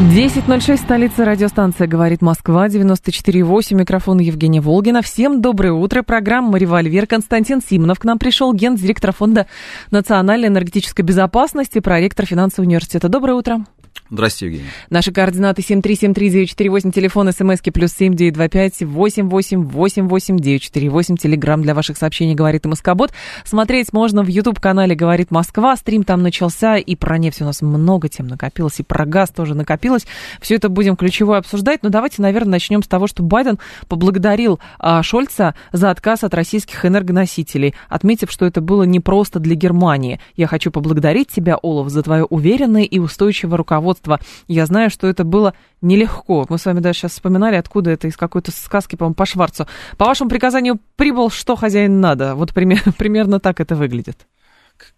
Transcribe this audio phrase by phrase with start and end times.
[0.00, 5.02] 10.06, столица радиостанция «Говорит Москва», 94.8, микрофон Евгения Волгина.
[5.02, 7.06] Всем доброе утро, программа «Револьвер».
[7.06, 9.46] Константин Симонов к нам пришел, гендиректор Фонда
[9.92, 13.08] национальной энергетической безопасности, проректор финансового университета.
[13.08, 13.64] Доброе утро.
[14.10, 14.70] Здравствуйте, Евгений.
[14.90, 23.14] Наши координаты 7373948, телефон смски плюс 7925 8888948, телеграмм для ваших сообщений «Говорит Москобот».
[23.44, 25.74] Смотреть можно в YouTube-канале «Говорит Москва».
[25.74, 29.54] Стрим там начался, и про нефть у нас много тем накопилось, и про газ тоже
[29.54, 30.06] накопилось.
[30.38, 35.02] Все это будем ключевое обсуждать, но давайте, наверное, начнем с того, что Байден поблагодарил а,
[35.02, 40.20] Шольца за отказ от российских энергоносителей, отметив, что это было не просто для Германии.
[40.36, 44.20] «Я хочу поблагодарить тебя, Олаф, за твое уверенное и устойчивое руководство руководства.
[44.48, 46.46] Я знаю, что это было нелегко.
[46.48, 49.66] Мы с вами даже сейчас вспоминали, откуда это, из какой-то сказки, по-моему, по Шварцу.
[49.98, 52.34] По вашему приказанию прибыл, что хозяин надо.
[52.34, 54.26] Вот пример, примерно так это выглядит.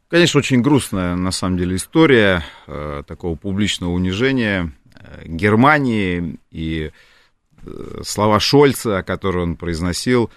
[0.08, 6.92] Конечно, очень грустная, на самом деле, история э, такого публичного унижения э, Германии и
[7.66, 10.30] э, слова Шольца, которые он произносил,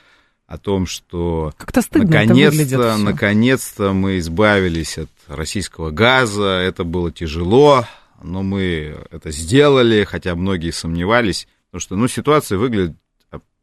[0.50, 1.54] о том, что
[1.94, 7.86] наконец-то, наконец-то мы избавились от российского газа, это было тяжело,
[8.22, 12.96] но мы это сделали, хотя многие сомневались, потому что, ну, ситуация выглядит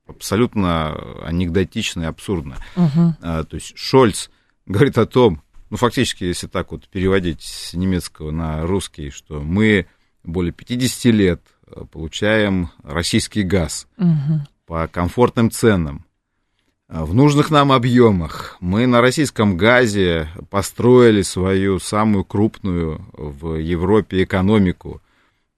[0.07, 2.57] абсолютно анекдотично и абсурдно.
[2.77, 3.13] Uh-huh.
[3.21, 4.31] А, то есть Шольц
[4.65, 9.87] говорит о том, ну, фактически, если так вот переводить с немецкого на русский, что мы
[10.23, 11.43] более 50 лет
[11.91, 14.41] получаем российский газ uh-huh.
[14.67, 16.06] по комфортным ценам.
[16.89, 18.57] А, в нужных нам объемах.
[18.61, 25.03] Мы на российском газе построили свою самую крупную в Европе экономику.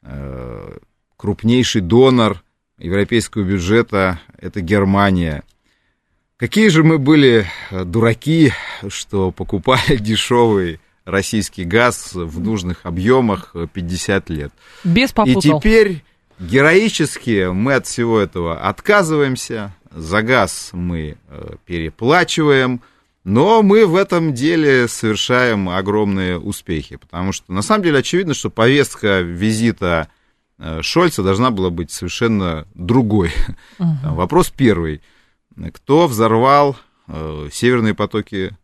[0.03, 0.79] А,
[1.17, 2.43] крупнейший донор
[2.79, 5.43] европейского бюджета– это Германия.
[6.39, 8.53] Какие же мы были дураки,
[8.89, 14.53] что покупали дешевый российский газ в нужных объемах 50 лет.
[14.85, 15.59] Без попутал.
[15.59, 16.05] И теперь
[16.39, 22.81] героически мы от всего этого отказываемся, за газ мы э, переплачиваем,
[23.25, 28.51] но мы в этом деле совершаем огромные успехи, потому что на самом деле очевидно, что
[28.51, 30.09] повестка визита
[30.59, 33.33] э, Шольца должна была быть совершенно другой.
[33.79, 34.15] Uh-huh.
[34.15, 35.03] Вопрос первый.
[35.75, 36.77] Кто взорвал
[37.09, 38.57] э, северные потоки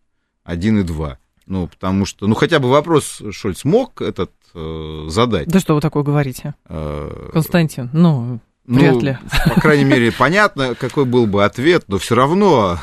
[0.44, 1.18] 1 и 2?
[1.46, 5.48] Ну, потому что, ну, хотя бы вопрос Шольц мог этот э, задать.
[5.48, 6.54] Да что вы такое говорите?
[6.66, 9.18] Э, Константин, ну, ну, Вряд ли.
[9.54, 12.78] По крайней мере, понятно, какой был бы ответ, но все равно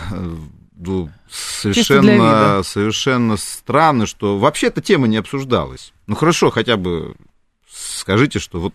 [0.75, 5.93] ну, совершенно, совершенно странно, что вообще эта тема не обсуждалась.
[6.07, 7.15] Ну хорошо, хотя бы
[7.69, 8.73] скажите, что вот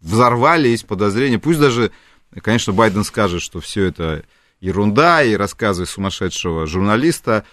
[0.00, 1.38] взорвали, есть подозрения.
[1.38, 1.92] Пусть даже,
[2.42, 4.22] конечно, Байден скажет, что все это
[4.60, 7.44] ерунда и рассказы сумасшедшего журналиста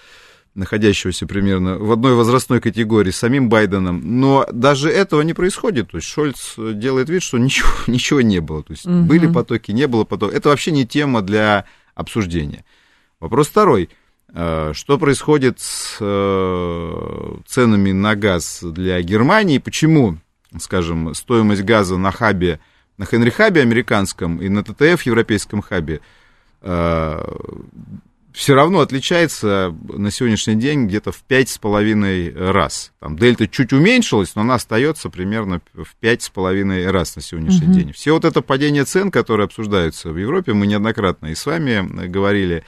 [0.57, 5.91] находящегося примерно в одной возрастной категории с самим Байденом, но даже этого не происходит.
[5.91, 8.63] То есть Шольц делает вид, что ничего, ничего не было.
[8.63, 9.03] То есть угу.
[9.03, 10.35] были потоки, не было потоков.
[10.35, 12.65] Это вообще не тема для обсуждения.
[13.19, 13.89] Вопрос второй.
[14.33, 19.59] Э, что происходит с э, ценами на газ для Германии?
[19.59, 20.17] Почему,
[20.59, 22.59] скажем, стоимость газа на хабе,
[22.97, 26.01] на Хенри хабе американском и на ТТФ европейском хабе
[26.61, 27.35] э,
[28.37, 32.91] все равно отличается на сегодняшний день где-то в пять с половиной раз.
[32.99, 37.65] Там дельта чуть уменьшилась, но она остается примерно в пять с половиной раз на сегодняшний
[37.67, 37.73] угу.
[37.73, 37.93] день.
[37.93, 42.63] Все вот это падение цен, которые обсуждаются в Европе, мы неоднократно и с вами говорили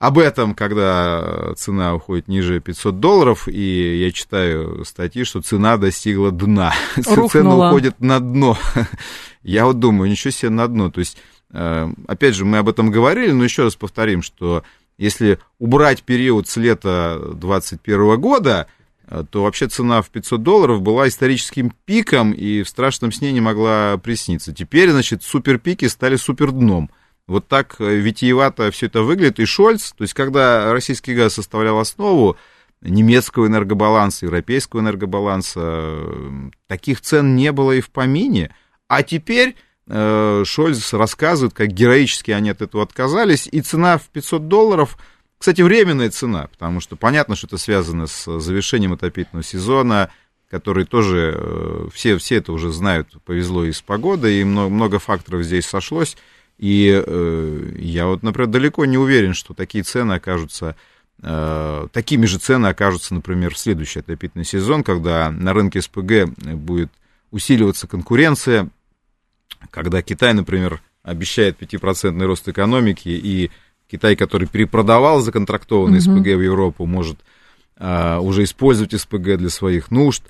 [0.00, 6.32] об этом, когда цена уходит ниже 500 долларов, и я читаю статьи, что цена достигла
[6.32, 6.74] дна.
[6.96, 7.28] Рухнула.
[7.28, 8.58] Цена уходит на дно.
[9.44, 10.90] Я вот думаю, ничего себе на дно.
[10.90, 11.16] То есть,
[11.52, 14.64] э, опять же, мы об этом говорили, но еще раз повторим, что
[15.00, 18.66] если убрать период с лета 2021 года,
[19.06, 23.40] э, то вообще цена в 500 долларов была историческим пиком и в страшном сне не
[23.40, 24.52] могла присниться.
[24.52, 26.90] Теперь, значит, суперпики стали супердном.
[27.26, 29.40] Вот так э, витиевато все это выглядит.
[29.40, 32.36] И Шольц, то есть когда российский газ составлял основу
[32.82, 38.54] немецкого энергобаланса, европейского энергобаланса, э, таких цен не было и в помине.
[38.86, 39.56] А теперь
[39.90, 44.96] Шольц рассказывает, как героически они от этого отказались, и цена в 500 долларов,
[45.38, 50.10] кстати, временная цена, потому что понятно, что это связано с завершением отопительного сезона,
[50.48, 54.98] который тоже, э, все, все это уже знают, повезло и с погодой, и много, много
[54.98, 56.16] факторов здесь сошлось,
[56.58, 57.02] И
[57.78, 60.76] я вот, например, далеко не уверен, что такие цены окажутся
[61.92, 66.90] такими же цены окажутся, например, в следующий отопительный сезон, когда на рынке СПГ будет
[67.30, 68.70] усиливаться конкуренция,
[69.70, 73.50] когда Китай, например, обещает 5% рост экономики, и
[73.90, 76.00] Китай, который перепродавал законтрактованный.
[76.00, 77.18] СПГ в Европу, может
[77.76, 80.22] а, уже использовать СПГ для своих нужд.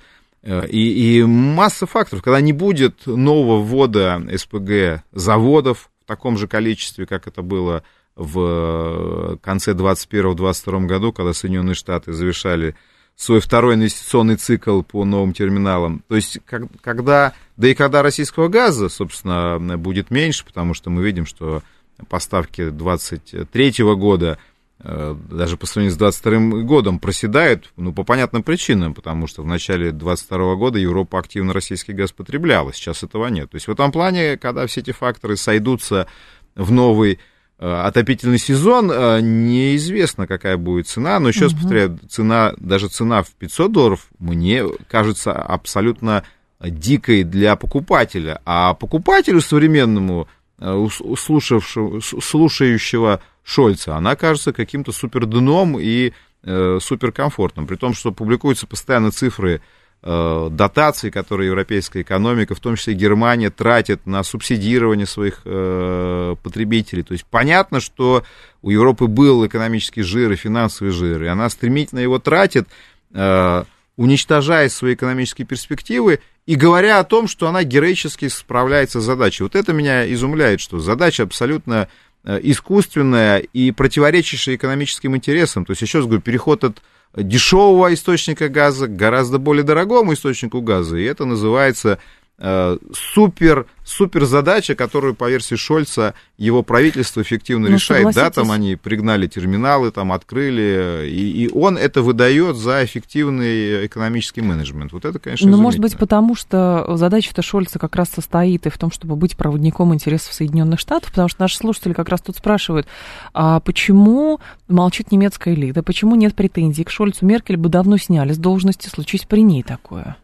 [0.43, 2.23] Э, и, и масса факторов.
[2.23, 7.83] Когда не будет нового ввода СПГ заводов в таком же количестве, как это было
[8.17, 12.75] в конце 2021-2022 году, когда Соединенные Штаты завершали
[13.21, 16.03] свой второй инвестиционный цикл по новым терминалам.
[16.09, 21.05] То есть, как, когда, да и когда российского газа, собственно, будет меньше, потому что мы
[21.05, 21.63] видим, что
[22.09, 24.39] поставки 2023 года
[24.79, 29.47] э, даже по сравнению с 2022 годом проседают, ну, по понятным причинам, потому что в
[29.47, 33.51] начале 2022 года Европа активно российский газ потребляла, сейчас этого нет.
[33.51, 36.07] То есть в этом плане, когда все эти факторы сойдутся
[36.55, 37.21] в новый
[37.63, 43.33] отопительный сезон, э, неизвестно, какая будет цена, но еще раз повторяю, цена, даже цена в
[43.33, 46.25] 500 долларов мне кажется абсолютно
[46.59, 50.27] дикой для покупателя, а покупателю современному,
[50.59, 56.13] э, слушающего Шольца, она кажется каким-то супер дном и
[56.43, 59.61] суперкомфортным, при том, что публикуются постоянно цифры Э,
[60.03, 67.03] дотации, которые европейская экономика, в том числе Германия, тратит на субсидирование своих э, потребителей.
[67.03, 68.25] То есть понятно, что
[68.63, 72.67] у Европы был экономический жир и финансовый жир, и она стремительно его тратит,
[73.13, 73.65] э,
[73.97, 79.43] уничтожая свои экономические перспективы и говоря о том, что она героически справляется с задачей.
[79.43, 81.89] Вот это меня изумляет, что задача абсолютно
[82.25, 85.65] искусственная и противоречащая экономическим интересам.
[85.65, 86.83] То есть, еще раз говорю, переход от
[87.17, 90.97] дешевого источника газа к гораздо более дорогому источнику газа.
[90.97, 91.99] И это называется Э,
[92.41, 98.15] супер, супер задача, которую, по версии Шольца, его правительство эффективно ну, решает.
[98.15, 104.41] Да, там они пригнали терминалы, там открыли, и, и он это выдает за эффективный экономический
[104.41, 104.93] менеджмент.
[104.93, 108.79] Вот это, конечно, Ну, может быть, потому что задача-то Шольца как раз состоит и в
[108.79, 112.87] том, чтобы быть проводником интересов Соединенных Штатов, потому что наши слушатели как раз тут спрашивают,
[113.35, 117.27] а почему молчит немецкая элита, почему нет претензий к Шольцу?
[117.27, 120.17] Меркель бы давно сняли с должности, случись при ней такое.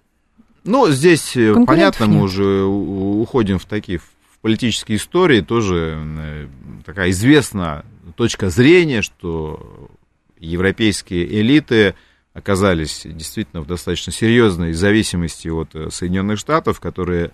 [0.66, 6.46] Ну, здесь э, понятно, мы уже уходим в такие в политические истории, тоже э,
[6.84, 7.84] такая известна
[8.16, 9.90] точка зрения, что
[10.38, 11.94] европейские элиты
[12.34, 17.30] оказались действительно в достаточно серьезной зависимости от э, Соединенных Штатов, которые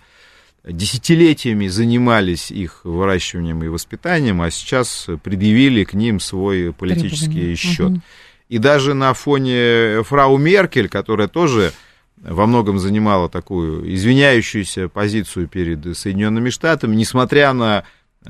[0.63, 7.91] десятилетиями занимались их выращиванием и воспитанием, а сейчас предъявили к ним свой политический счет.
[7.91, 8.01] Угу.
[8.49, 11.73] И даже на фоне фрау Меркель, которая тоже
[12.23, 17.83] во многом занимала такую извиняющуюся позицию перед Соединенными Штатами, несмотря на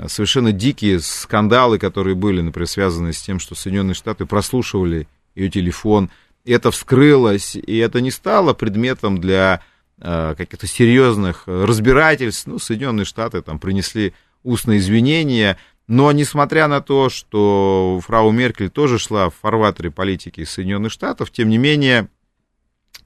[0.08, 6.10] совершенно дикие скандалы, которые были, например, связаны с тем, что Соединенные Штаты прослушивали ее телефон.
[6.46, 9.62] Это вскрылось, и это не стало предметом для
[10.00, 12.48] э, каких-то серьезных разбирательств.
[12.48, 14.14] Ну, Соединенные Штаты там принесли
[14.44, 15.58] устные извинения,
[15.88, 21.50] но несмотря на то, что фрау Меркель тоже шла в фарватере политики Соединенных Штатов, тем
[21.50, 22.10] не менее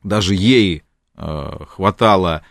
[0.08, 0.84] даже ей
[1.16, 2.44] э, хватало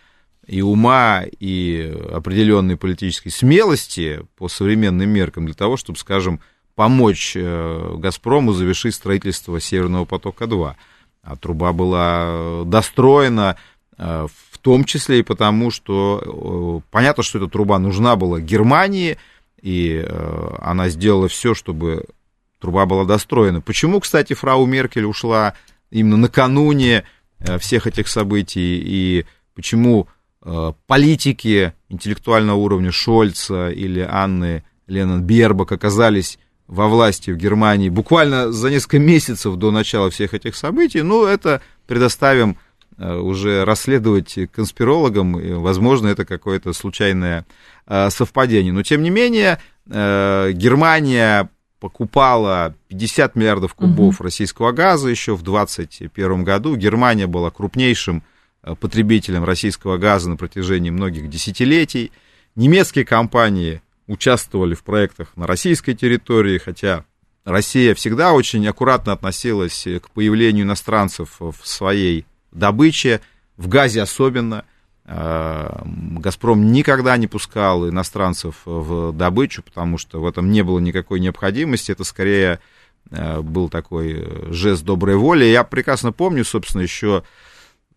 [0.45, 6.39] и ума, и определенной политической смелости по современным меркам для того, чтобы, скажем,
[6.75, 10.75] помочь э, «Газпрому» завершить строительство «Северного потока-2».
[11.23, 13.57] А труба была достроена
[13.97, 19.17] э, в том числе и потому, что понятно, что эта труба нужна была Германии,
[19.61, 20.05] и
[20.59, 22.05] она сделала все, чтобы
[22.59, 23.61] труба была достроена.
[23.61, 25.53] Почему, кстати, фрау Меркель ушла
[25.89, 27.05] именно накануне
[27.59, 29.25] всех этих событий и
[29.55, 30.07] почему
[30.43, 38.51] э, политики интеллектуального уровня Шольца или Анны Леннон Бербак оказались во власти в Германии буквально
[38.51, 42.57] за несколько месяцев до начала всех этих событий, ну, это предоставим
[42.97, 47.45] э, уже расследовать конспирологам, возможно, это какое-то случайное
[48.09, 48.73] совпадение.
[48.73, 54.23] Но, тем не менее, Германия покупала 50 миллиардов кубов угу.
[54.23, 56.75] российского газа еще в 2021 году.
[56.75, 58.23] Германия была крупнейшим
[58.63, 62.11] э, потребителем российского газа на протяжении многих десятилетий.
[62.55, 67.05] Немецкие компании участвовали в проектах на российской территории, хотя
[67.45, 73.21] Россия всегда очень аккуратно относилась к появлению иностранцев в своей добыче,
[73.57, 74.76] в газе особенно– Э,
[75.07, 81.91] Газпром никогда не пускал иностранцев в добычу, потому что в этом не было никакой необходимости.
[81.91, 82.59] Это скорее
[83.09, 85.45] э, был такой жест доброй воли.
[85.45, 87.23] Я прекрасно помню, собственно, еще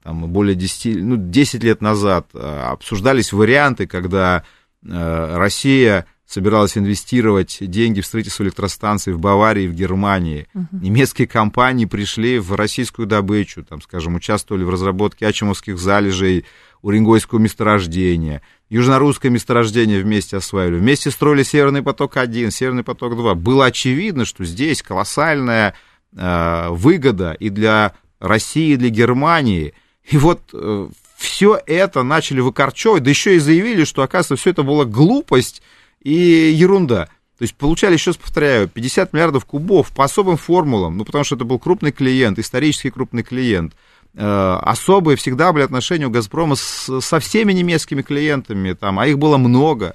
[0.05, 4.45] там, более 10, ну, 10 лет назад э, обсуждались варианты, когда
[4.83, 10.47] Россия собиралась инвестировать деньги в строительство электростанций в Баварии, в Германии.
[10.55, 10.67] Угу.
[10.81, 16.45] Немецкие компании пришли в российскую добычу, там, скажем, участвовали в разработке ачимовских залежей,
[16.83, 23.35] Уренгойского месторождения, Южнорусское месторождение вместе осваивали, вместе строили Северный поток-1, Северный поток-2.
[23.35, 25.75] Было очевидно, что здесь колоссальная
[26.17, 29.75] э, выгода и для России, и для Германии.
[30.05, 34.63] И вот э, все это начали выкорчевывать, да еще и заявили, что, оказывается, все это
[34.63, 35.63] была глупость
[36.01, 37.09] и ерунда.
[37.41, 41.37] То есть получали, еще раз повторяю, 50 миллиардов кубов по особым формулам, ну, потому что
[41.37, 43.75] это был крупный клиент, исторический крупный клиент.
[44.14, 49.19] Э, особые всегда были отношения у «Газпрома» с, со всеми немецкими клиентами, там, а их
[49.19, 49.95] было много.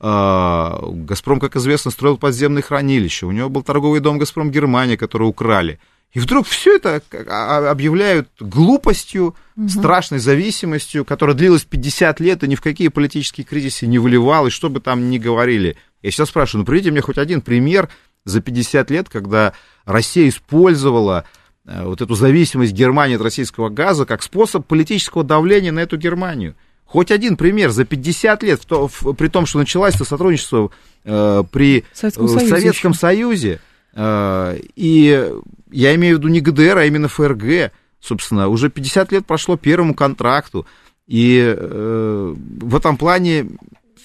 [0.00, 5.28] Э, «Газпром», как известно, строил подземные хранилища, у него был торговый дом «Газпром Германия», который
[5.28, 5.80] украли.
[6.12, 9.68] И вдруг все это а, объявляют глупостью, угу.
[9.68, 14.70] страшной зависимостью, которая длилась 50 лет и ни в какие политические кризисы не выливалась, что
[14.70, 15.76] бы там ни говорили.
[16.02, 17.90] Я сейчас спрашиваю, ну приведите мне хоть один пример
[18.24, 19.52] за 50 лет, когда
[19.84, 21.26] Россия использовала
[21.66, 26.54] вот эту зависимость Германии от российского газа как способ политического давления на эту Германию.
[26.86, 30.70] Хоть один пример за 50 лет, в то, в, при том, что началось это сотрудничество
[31.04, 33.60] э, при Советском, Союзе, Советском Союзе.
[33.92, 35.32] Э, и
[35.72, 39.94] я имею в виду не ГДР, а именно ФРГ, собственно, уже 50 лет прошло первому
[39.94, 40.64] контракту,
[41.08, 43.48] и э, в этом плане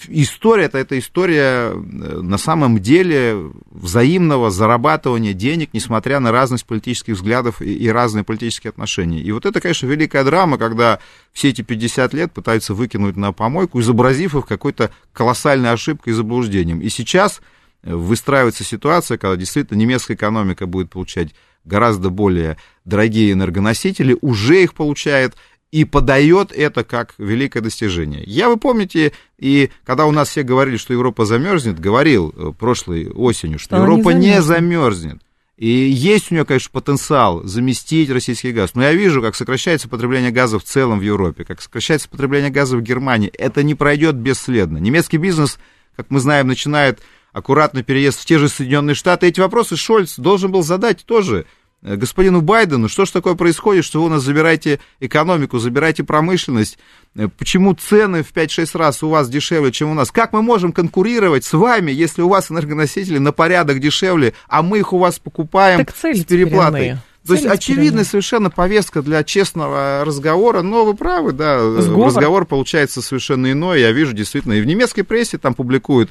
[0.07, 7.15] история это, это история э, на самом деле взаимного зарабатывания денег, несмотря на разность политических
[7.15, 9.19] взглядов и, и разные политические отношения.
[9.21, 10.99] И вот это, конечно, великая драма, когда
[11.31, 16.81] все эти 50 лет пытаются выкинуть на помойку, изобразив их какой-то колоссальной ошибкой и заблуждением.
[16.81, 17.41] И сейчас
[17.83, 21.29] выстраивается ситуация, когда действительно немецкая экономика будет получать
[21.65, 25.35] гораздо более дорогие энергоносители, уже их получает
[25.71, 28.23] и подает это как великое достижение.
[28.25, 33.09] Я, вы помните, и когда у нас все говорили, что Европа замерзнет, говорил э, прошлой
[33.09, 35.21] осенью, что Она Европа не, не замерзнет.
[35.57, 38.71] И есть у нее, конечно, потенциал заместить российский газ.
[38.73, 42.75] Но я вижу, как сокращается потребление газа в целом в Европе, как сокращается потребление газа
[42.75, 43.29] в Германии.
[43.29, 44.79] Это не пройдет бесследно.
[44.79, 45.59] Немецкий бизнес,
[45.95, 46.99] как мы знаем, начинает
[47.31, 49.27] аккуратный переезд в те же Соединенные Штаты.
[49.27, 51.45] Эти вопросы Шольц должен был задать тоже
[51.81, 56.77] господину Байдену, что же такое происходит, что вы у нас забираете экономику, забираете промышленность,
[57.15, 60.71] э, почему цены в 5-6 раз у вас дешевле, чем у нас, как мы можем
[60.71, 65.19] конкурировать с вами, если у вас энергоносители на порядок дешевле, а мы их у вас
[65.19, 66.97] покупаем с переплатой.
[67.25, 72.07] То есть очевидная совершенно повестка для честного разговора, но вы правы, да, Сговор.
[72.07, 73.81] разговор получается совершенно иной.
[73.81, 76.09] Я вижу действительно, и в немецкой прессе там публикуют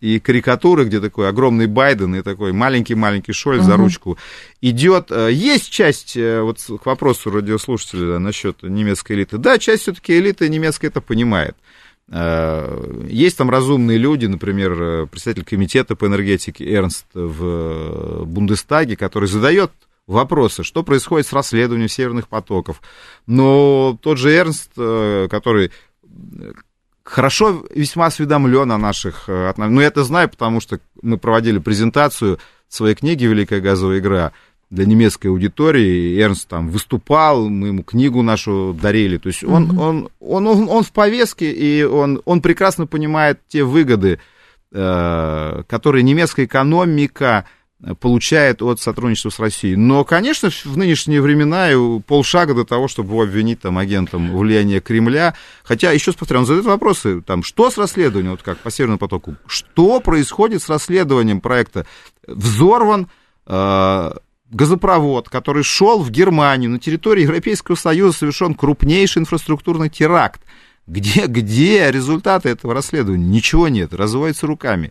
[0.00, 3.66] и карикатуры, где такой огромный Байден и такой маленький-маленький Шольц uh-huh.
[3.66, 4.18] за ручку
[4.60, 5.10] идет.
[5.10, 10.48] Э, есть часть, э, вот к вопросу радиослушателя насчет немецкой элиты, да, часть все-таки элиты
[10.48, 11.56] немецкой это понимает.
[12.08, 19.70] Э, есть там разумные люди, например, представитель комитета по энергетике Эрнст в Бундестаге, который задает
[20.06, 22.80] вопросы, что происходит с расследованием северных потоков.
[23.26, 25.70] Но тот же Эрнст, который
[27.10, 29.74] хорошо весьма осведомлен о наших э, отношениях.
[29.74, 32.38] Ну, я это знаю, потому что мы проводили презентацию
[32.68, 34.32] своей книги «Великая газовая игра»
[34.70, 36.18] для немецкой аудитории.
[36.20, 39.18] Эрнст там выступал, мы ему книгу нашу дарили.
[39.18, 39.78] То есть он, mm-hmm.
[39.80, 44.20] он, он, он, он в повестке, и он, он прекрасно понимает те выгоды,
[44.72, 47.44] э, которые немецкая экономика
[47.98, 49.76] получает от сотрудничества с Россией.
[49.76, 54.80] Но, конечно, в нынешние времена и полшага до того, чтобы его обвинить там, агентом влияния
[54.80, 55.34] Кремля.
[55.62, 58.98] Хотя, еще раз повторяю, он задает вопросы, там, что с расследованием, вот как по Северному
[58.98, 61.86] потоку, что происходит с расследованием проекта?
[62.26, 63.08] Взорван
[63.46, 64.12] э,
[64.50, 70.42] газопровод, который шел в Германию, на территории Европейского Союза совершен крупнейший инфраструктурный теракт.
[70.90, 73.24] Где, где результаты этого расследования?
[73.24, 74.90] Ничего нет, разводятся руками.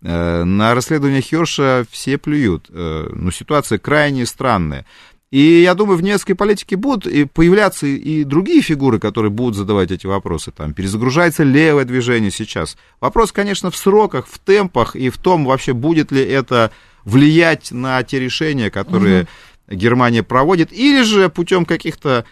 [0.00, 2.66] Э, на расследование Херша все плюют.
[2.68, 4.86] Э, Но ну, ситуация крайне странная.
[5.32, 9.90] И я думаю, в немецкой политике будут и появляться и другие фигуры, которые будут задавать
[9.90, 10.52] эти вопросы.
[10.52, 12.76] Там перезагружается левое движение сейчас.
[13.00, 16.70] Вопрос, конечно, в сроках, в темпах и в том, вообще будет ли это
[17.04, 19.76] влиять на те решения, которые угу.
[19.76, 22.24] Германия проводит, или же путем каких-то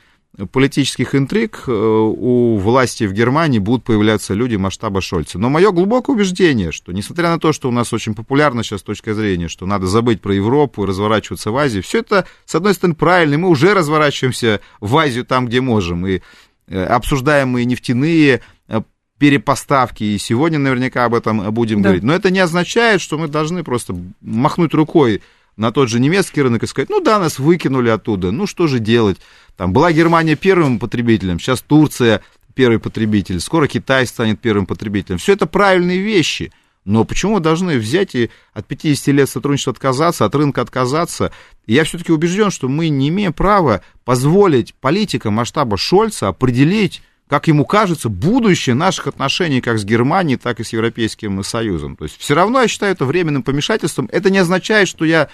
[0.52, 5.38] политических интриг э, у власти в Германии будут появляться люди масштаба Шольца.
[5.38, 9.14] Но мое глубокое убеждение, что несмотря на то, что у нас очень популярна сейчас точка
[9.14, 12.94] зрения, что надо забыть про Европу и разворачиваться в Азии, все это, с одной стороны,
[12.94, 16.20] правильно, мы уже разворачиваемся в Азию там, где можем, и
[16.68, 18.82] э, обсуждаем мы нефтяные э,
[19.18, 21.88] перепоставки, и сегодня наверняка об этом будем да.
[21.88, 22.04] говорить.
[22.04, 25.20] Но это не означает, что мы должны просто махнуть рукой
[25.58, 28.78] на тот же немецкий рынок и сказать, ну да, нас выкинули оттуда, ну что же
[28.78, 29.18] делать?
[29.56, 32.22] Там была Германия первым потребителем, сейчас Турция
[32.54, 35.18] первый потребитель, скоро Китай станет первым потребителем.
[35.18, 36.52] Все это правильные вещи,
[36.84, 41.32] Но почему мы должны взять и от 50 лет сотрудничества отказаться, от рынка отказаться?
[41.66, 47.66] Я все-таки убежден, что мы не имеем права позволить политикам масштаба Шольца определить, как ему
[47.66, 51.94] кажется, будущее наших отношений как с Германией, так и с Европейским Союзом.
[51.94, 54.08] То есть все равно я считаю это временным помешательством.
[54.10, 55.28] Это не означает, что я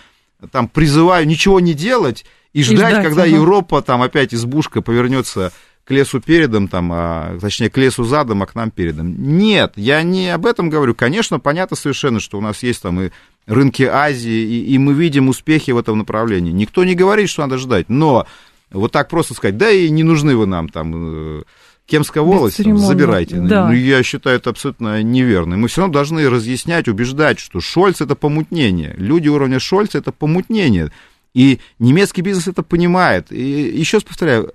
[0.50, 3.32] там призываю ничего не делать и ждать, и ждать когда ага.
[3.32, 5.52] Европа там опять избушка повернется
[5.84, 9.36] к лесу передом, там, а, точнее, к лесу задом, а к нам передом.
[9.36, 10.94] Нет, я не об этом говорю.
[10.94, 13.10] Конечно, понятно совершенно, что у нас есть там и
[13.46, 16.52] рынки Азии, и, и мы видим успехи в этом направлении.
[16.52, 18.26] Никто не говорит, что надо ждать, но
[18.70, 21.44] вот так просто сказать, да и не нужны вы нам там...
[21.86, 23.36] Э, Кемская волость, забирайте.
[23.36, 23.68] Да.
[23.68, 25.56] Ну, я считаю это абсолютно неверно.
[25.56, 28.94] Мы все равно должны разъяснять, убеждать, что Шольц это помутнение.
[28.96, 30.90] Люди уровня Шольца это помутнение.
[31.34, 33.32] И немецкий бизнес это понимает.
[33.32, 33.42] И
[33.76, 34.52] еще раз повторяю,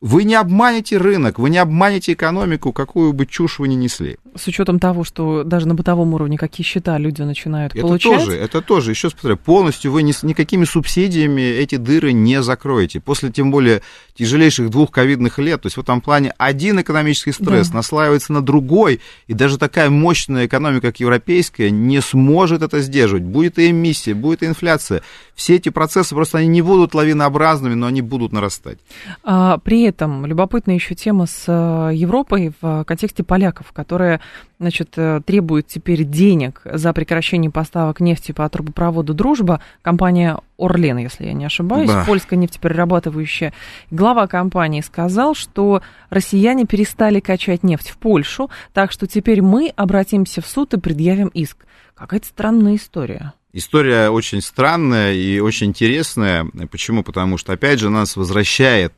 [0.00, 4.16] вы не обманете рынок, вы не обманете экономику, какую бы чушь вы ни несли.
[4.34, 8.24] С учетом того, что даже на бытовом уровне какие счета люди начинают это получать.
[8.24, 13.00] Тоже, это тоже, еще раз повторяю, полностью вы ни, никакими субсидиями эти дыры не закроете.
[13.00, 13.82] После, тем более,
[14.14, 17.76] тяжелейших двух ковидных лет, то есть в этом плане один экономический стресс да.
[17.76, 23.24] наслаивается на другой, и даже такая мощная экономика, как европейская, не сможет это сдерживать.
[23.24, 25.02] Будет и эмиссия, будет и инфляция.
[25.34, 28.78] Все эти процессы просто они не будут лавинообразными, но они будут нарастать.
[29.22, 34.20] А, при этом любопытная еще тема с э, Европой в контексте поляков, которые
[34.58, 39.60] значит, э, требуют теперь денег за прекращение поставок нефти по трубопроводу «Дружба».
[39.82, 42.04] Компания «Орлен», если я не ошибаюсь, да.
[42.06, 43.52] польская нефтеперерабатывающая.
[43.90, 50.40] Глава компании сказал, что россияне перестали качать нефть в Польшу, так что теперь мы обратимся
[50.40, 51.66] в суд и предъявим иск.
[51.94, 53.34] Какая-то странная история.
[53.52, 56.46] История очень странная и очень интересная.
[56.70, 57.02] Почему?
[57.02, 58.92] Потому что, опять же, нас возвращает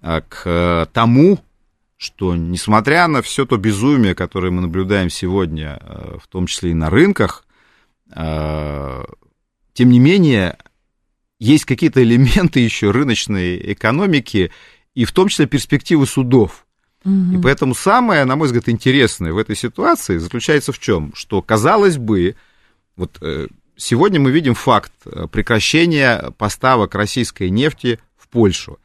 [0.00, 1.38] к э, тому,
[1.96, 6.74] что, несмотря на все то безумие, которое мы наблюдаем сегодня, э, в том числе и
[6.74, 7.44] на рынках,
[8.14, 9.04] э,
[9.74, 10.56] тем не менее,
[11.38, 14.50] есть какие-то элементы еще рыночной экономики,
[14.94, 16.66] и в том числе перспективы судов.
[17.04, 17.38] Угу.
[17.38, 21.12] И поэтому самое, на мой взгляд, интересное в этой ситуации заключается в чем?
[21.14, 22.34] Что, казалось бы,
[22.96, 23.22] вот
[23.76, 24.92] сегодня мы видим факт
[25.30, 28.78] прекращения поставок российской нефти в Польшу.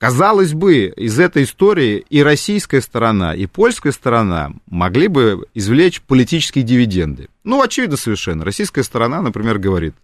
[0.00, 6.64] Казалось бы, из этой истории и российская сторона, и польская сторона могли бы извлечь политические
[6.64, 7.28] дивиденды.
[7.44, 8.42] Ну, очевидно совершенно.
[8.42, 9.94] Российская сторона, например, говорит,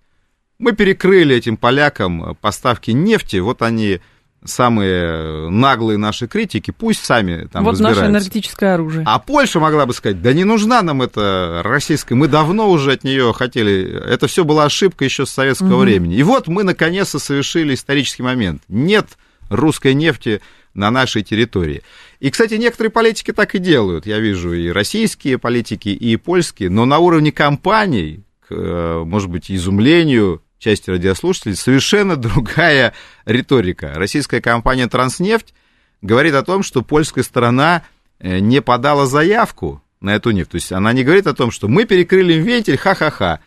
[0.59, 4.01] мы перекрыли этим полякам поставки нефти, вот они
[4.45, 8.03] самые наглые наши критики, пусть сами там Вот разбираются.
[8.03, 9.03] наше энергетическое оружие.
[9.07, 13.03] А Польша могла бы сказать, да не нужна нам эта российская, мы давно уже от
[13.03, 15.85] нее хотели, это все была ошибка еще с советского угу.
[15.85, 16.17] времени.
[16.17, 18.61] И вот мы наконец-то совершили исторический момент.
[18.69, 19.17] Нет
[19.49, 20.41] русской нефти
[20.75, 21.83] на нашей территории.
[22.21, 24.07] И, кстати, некоторые политики так и делают.
[24.07, 29.51] Я вижу и российские политики, и польские, но на уровне компаний, к, э, может быть,
[29.51, 32.93] изумлению части радиослушателей, совершенно другая
[33.25, 33.93] риторика.
[33.95, 35.55] Российская компания «Транснефть»
[36.03, 37.83] говорит о том, что польская сторона
[38.19, 40.51] э, не подала заявку на эту нефть.
[40.51, 43.41] То есть она не говорит о том, что мы перекрыли вентиль, ха-ха-ха.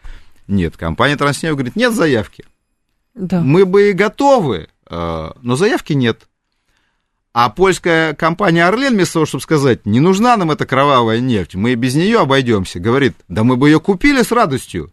[0.48, 2.46] Нет, компания «Транснефть» говорит, нет заявки.
[3.14, 3.42] Да.
[3.42, 6.28] Мы бы и готовы но заявки нет.
[7.32, 11.76] А польская компания «Орлен», вместо того, чтобы сказать, не нужна нам эта кровавая нефть, мы
[11.76, 14.92] без нее обойдемся, говорит, да мы бы ее купили с радостью,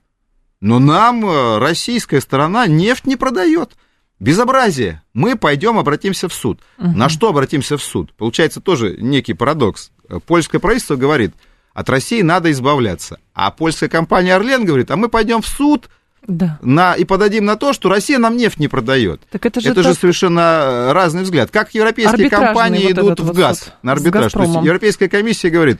[0.60, 3.72] но нам э, российская сторона нефть не продает.
[4.18, 5.02] Безобразие.
[5.12, 6.60] Мы пойдем обратимся в суд.
[6.78, 6.96] Угу.
[6.96, 8.12] На что обратимся в суд?
[8.14, 9.90] Получается тоже некий парадокс.
[10.26, 11.34] Польское правительство говорит,
[11.74, 13.18] от России надо избавляться.
[13.34, 15.90] А польская компания «Орлен» говорит, а мы пойдем в суд,
[16.26, 16.58] да.
[16.62, 19.20] на, и подадим на то, что Россия нам нефть не продает.
[19.30, 19.92] Так это же, это так...
[19.92, 21.50] же совершенно разный взгляд.
[21.50, 24.32] Как европейские компании вот идут в газ вот на арбитраж.
[24.32, 25.78] То есть Европейская комиссия говорит,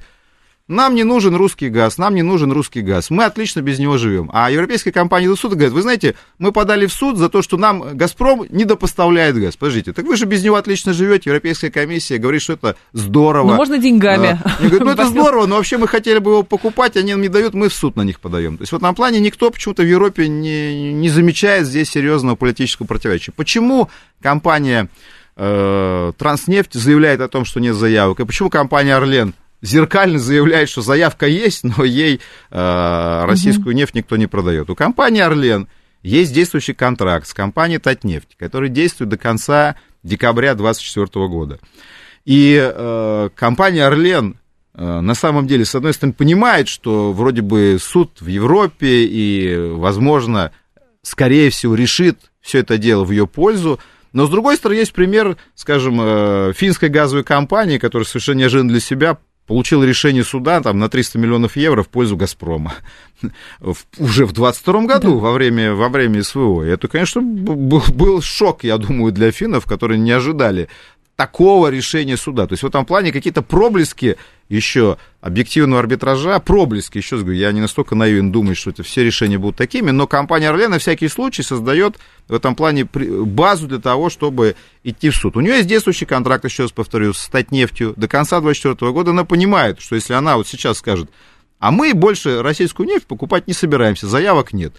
[0.69, 3.11] нам не нужен русский газ, нам не нужен русский газ.
[3.11, 4.31] Мы отлично без него живем.
[4.33, 7.57] А европейская компания до суда говорит, вы знаете, мы подали в суд за то, что
[7.57, 9.57] нам Газпром недопоставляет газ.
[9.57, 11.31] Подождите, так вы же без него отлично живете.
[11.31, 13.51] Европейская комиссия говорит, что это здорово.
[13.51, 14.41] Ну, можно деньгами.
[14.43, 17.29] А, говорят, ну, это здорово, но вообще мы хотели бы его покупать, они нам не
[17.29, 18.57] дают, мы в суд на них подаем.
[18.57, 22.87] То есть в этом плане никто почему-то в Европе не, не замечает здесь серьезного политического
[22.87, 23.31] противоречия.
[23.31, 23.89] Почему
[24.21, 24.89] компания
[25.37, 29.35] э, Транснефть заявляет о том, что нет заявок, и почему компания Орлен
[29.67, 33.77] зеркально заявляет, что заявка есть, но ей э, российскую угу.
[33.77, 34.71] нефть никто не продает.
[34.71, 35.69] У компании «Орлен»
[36.03, 41.59] есть действующий контракт с компанией «Татнефть», который действует до конца декабря 2024 года.
[42.25, 44.39] И э, компания «Орлен»
[44.75, 49.57] э, на самом деле, с одной стороны, понимает, что вроде бы суд в Европе и,
[49.73, 50.53] возможно,
[51.03, 53.81] скорее всего, решит все это дело в ее пользу,
[54.13, 58.81] но, с другой стороны, есть пример, скажем, э, финской газовой компании, которая совершенно неожиданно для
[58.81, 62.75] себя получил решение суда там, на 300 миллионов евро в пользу «Газпрома».
[63.99, 65.21] Уже в 22 году, да.
[65.21, 66.65] во, время, во время СВО.
[66.65, 70.69] И это, конечно, был, был шок, я думаю, для финнов, которые не ожидали
[71.17, 72.47] такого решения суда.
[72.47, 74.17] То есть в этом плане какие-то проблески
[74.49, 79.39] еще объективного арбитража, проблески, еще говорю, я не настолько наивен думать, что это все решения
[79.39, 81.97] будут такими, но компания Орлен на всякий случай создает
[82.29, 85.37] в этом плане базу для того, чтобы идти в суд.
[85.37, 89.11] У нее есть действующий контракт, еще раз повторю, стать нефтью до конца 2024 года.
[89.11, 91.11] Она понимает, что если она вот сейчас скажет,
[91.59, 94.75] а мы больше российскую нефть покупать не собираемся, заявок нет.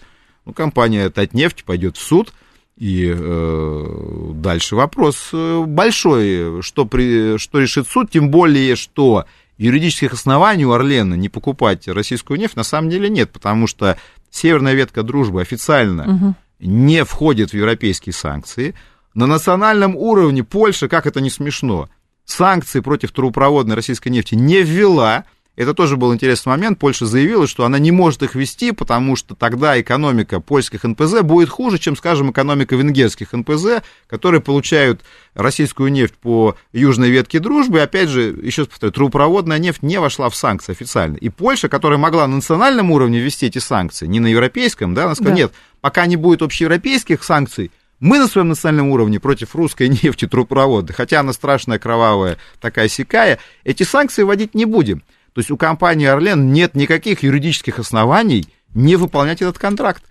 [0.46, 2.32] Ну, компания Татнефть пойдет в суд,
[2.78, 9.24] и э, дальше вопрос э, большой, что, при, что решит суд, тем более, что
[9.56, 13.98] юридических оснований у Орлена не покупать российскую нефть на самом деле нет, потому что
[14.30, 16.34] северная ветка дружбы официально угу.
[16.60, 18.76] не входит в европейские санкции.
[19.12, 21.88] На национальном уровне Польша, как это не смешно,
[22.26, 25.24] санкции против трубопроводной российской нефти не ввела,
[25.58, 26.78] это тоже был интересный момент.
[26.78, 31.48] Польша заявила, что она не может их вести, потому что тогда экономика польских НПЗ будет
[31.48, 35.00] хуже, чем, скажем, экономика венгерских НПЗ, которые получают
[35.34, 37.78] российскую нефть по южной ветке дружбы.
[37.78, 41.16] И, опять же, еще раз повторю, трубопроводная нефть не вошла в санкции официально.
[41.16, 45.16] И Польша, которая могла на национальном уровне ввести эти санкции, не на европейском, да, она
[45.16, 45.42] сказала, да.
[45.42, 50.92] нет, пока не будет общеевропейских санкций, мы на своем национальном уровне против русской нефти трубопровода,
[50.92, 55.02] хотя она страшная, кровавая, такая сякая, эти санкции вводить не будем.
[55.38, 60.02] То есть у компании «Орлен» нет никаких юридических оснований не выполнять этот контракт.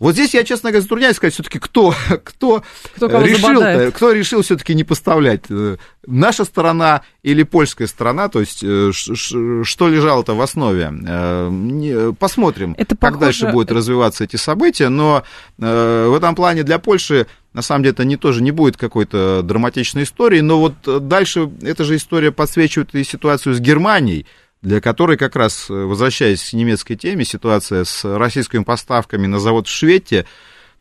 [0.00, 2.64] Вот здесь я, честно говоря, затрудняюсь сказать все-таки, кто, кто,
[2.96, 5.42] кто решил, кто решил все-таки не поставлять.
[5.48, 10.92] Э, наша сторона или польская сторона, то есть э, что лежало-то в основе.
[11.06, 15.22] Э, посмотрим, Это как дальше будут развиваться эти события, но
[15.58, 20.02] в этом плане для Польши на самом деле это не, тоже не будет какой-то драматичной
[20.02, 24.26] истории, но вот дальше эта же история подсвечивает и ситуацию с Германией,
[24.62, 29.66] для которой как раз, э, возвращаясь к немецкой теме, ситуация с российскими поставками на завод
[29.66, 30.24] в Швете,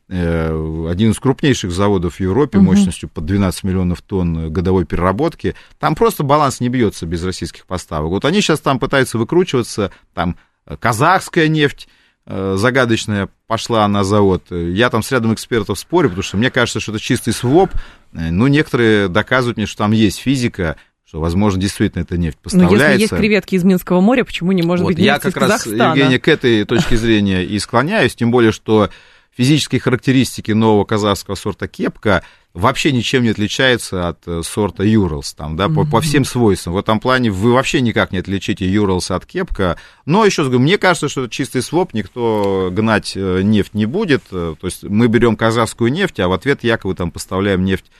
[0.07, 2.67] э, один из крупнейших заводов в Европе угу.
[2.67, 8.11] мощностью под 12 миллионов тонн годовой переработки, там просто баланс не бьется без российских поставок.
[8.11, 11.87] Вот они сейчас там пытаются выкручиваться, там э, казахская нефть,
[12.23, 14.43] загадочная пошла на завод.
[14.51, 17.71] Я там с рядом экспертов спорю, потому что мне кажется, что это чистый своп.
[18.11, 20.77] Ну, некоторые доказывают мне, что там есть физика,
[21.11, 22.77] что, возможно, действительно эта нефть поставляется.
[22.77, 25.35] Но если есть креветки из Минского моря, почему не может вот, быть нефть Я как
[25.35, 28.89] раз, Евгения, к этой точке зрения и склоняюсь, тем более, что
[29.35, 35.57] физические характеристики нового казахского сорта кепка вообще ничем не отличаются от э, сорта Юралс, там,
[35.57, 36.75] да, по, по всем свойствам.
[36.75, 39.75] В этом плане вы вообще никак не отличите Юралс от кепка.
[40.05, 43.85] Но еще раз говорю, мне кажется, что это чистый своп, никто гнать э, нефть не
[43.85, 44.23] будет.
[44.31, 47.91] Э, то есть мы берем казахскую нефть, а в ответ якобы там поставляем нефть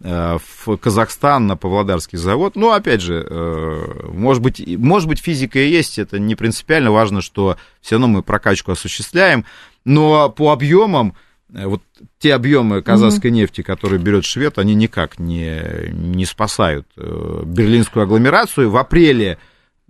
[0.00, 2.56] в Казахстан на Павлодарский завод.
[2.56, 7.22] Ну, опять же, э, может быть, может быть, физика и есть, это не принципиально важно,
[7.22, 9.44] что все равно мы прокачку осуществляем,
[9.84, 11.14] но по объемам,
[11.52, 11.82] э, вот
[12.18, 13.34] те объемы казахской mm-hmm.
[13.34, 18.70] нефти, которые берет швед, они никак не, не спасают берлинскую агломерацию.
[18.70, 19.38] В апреле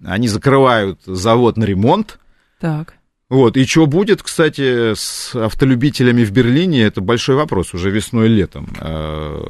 [0.05, 2.19] они закрывают завод на ремонт.
[2.61, 2.95] Так.
[3.31, 8.29] Вот, и что будет, кстати, с автолюбителями в Берлине, это большой вопрос уже весной и
[8.29, 8.69] летом.
[8.81, 9.41] Э,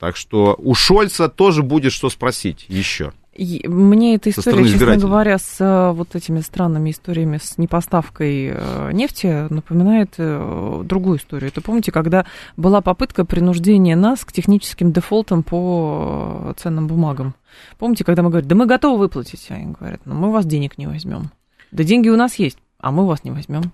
[0.00, 3.12] так что у Шольца тоже будет что спросить еще.
[3.38, 9.46] Мне эта история, честно говоря, с э, вот этими странными историями с непоставкой э, нефти
[9.48, 11.50] напоминает другую историю.
[11.50, 17.34] Это помните, когда была попытка принуждения нас к техническим дефолтам по ценным бумагам?
[17.78, 20.44] Помните, когда мы говорим, да мы готовы выплатить, а они говорят, но мы у вас
[20.46, 21.30] денег не возьмем.
[21.70, 23.72] Да деньги у нас есть а мы вас не возьмем.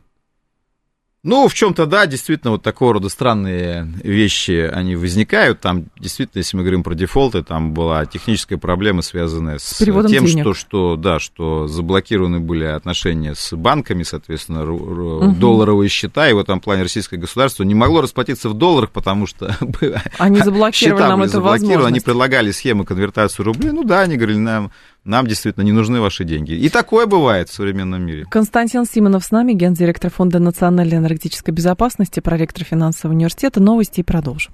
[1.27, 5.59] Ну, в чем-то, да, действительно, вот такого рода странные вещи, они возникают.
[5.59, 10.07] Там, действительно, если мы говорим про дефолты, там была техническая проблема, связанная с, с тем,
[10.07, 10.42] денег.
[10.42, 15.33] что, что, да, что заблокированы были отношения с банками, соответственно, угу.
[15.33, 19.57] долларовые счета, и в этом плане российское государство не могло расплатиться в долларах, потому что
[20.19, 21.88] они заблокировали нам эту возможность.
[21.88, 23.73] Они предлагали схемы конвертации рублей.
[23.73, 24.71] Ну да, они говорили, нам
[25.07, 26.53] нам действительно не нужны ваши деньги.
[26.53, 28.27] И такое бывает в современном мире.
[28.29, 33.61] Константин Симонов с нами, гендиректор Фонда национальной энергетической безопасности, проректор финансового университета.
[33.61, 34.53] Новости и продолжим.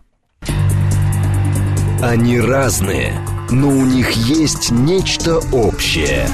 [2.03, 3.15] Они разные,
[3.51, 6.27] но у них есть нечто общее.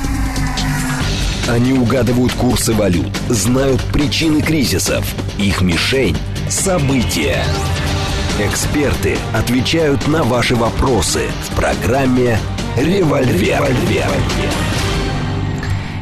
[1.48, 5.06] Они угадывают курсы валют, знают причины кризисов.
[5.38, 6.16] Их мишень–
[6.48, 7.44] события.
[8.40, 12.38] Эксперты отвечают на ваши вопросы в программе
[12.80, 14.67] «Револьвер».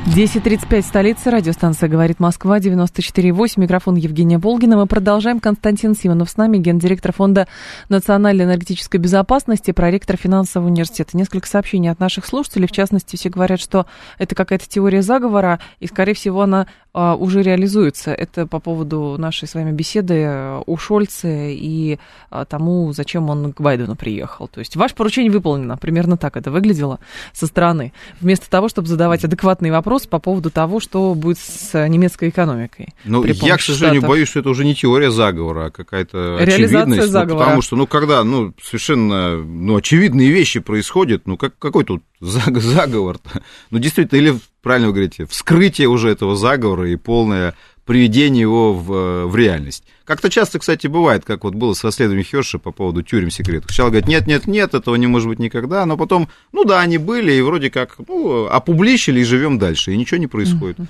[0.07, 4.77] 10.35, столица, радиостанция «Говорит Москва», 94.8, микрофон Евгения Волгина.
[4.77, 5.41] Мы продолжаем.
[5.41, 7.49] Константин Симонов с нами, гендиректор Фонда
[7.89, 11.17] национальной энергетической безопасности, проректор финансового университета.
[11.17, 15.89] Несколько сообщений от наших слушателей, в частности, все говорят, что это какая-то теория заговора, и,
[15.89, 18.11] скорее всего, она а, уже реализуется.
[18.15, 21.99] Это по поводу нашей с вами беседы о Шольце и
[22.31, 24.49] а, тому, зачем он к Байдену приехал.
[24.49, 27.01] То есть ваше поручение выполнено, примерно так это выглядело
[27.35, 27.93] со стороны.
[28.21, 32.95] Вместо того, чтобы задавать адекватные вопросы, вопрос по поводу того, что будет с немецкой экономикой.
[33.05, 34.15] Ну, я, к сожалению, Штатов.
[34.15, 37.11] боюсь, что это уже не теория заговора, а какая-то очевидность.
[37.11, 37.35] Заговора.
[37.35, 42.03] Ну, потому что, ну, когда, ну, совершенно, ну, очевидные вещи происходят, ну, как, какой тут
[42.21, 43.43] заговор-то?
[43.71, 47.55] Ну, действительно, или, правильно вы говорите, вскрытие уже этого заговора и полное
[47.87, 49.85] приведение его в, в реальность.
[50.05, 53.71] Как-то часто, кстати, бывает, как вот было с расследованием Херша по поводу тюрем секретов.
[53.71, 56.99] Сначала говорят, нет, нет, нет, этого не может быть никогда, но потом, ну да, они
[56.99, 60.79] были, и вроде как, ну, опубличили и живем дальше, и ничего не происходит.
[60.79, 60.87] Uh-huh.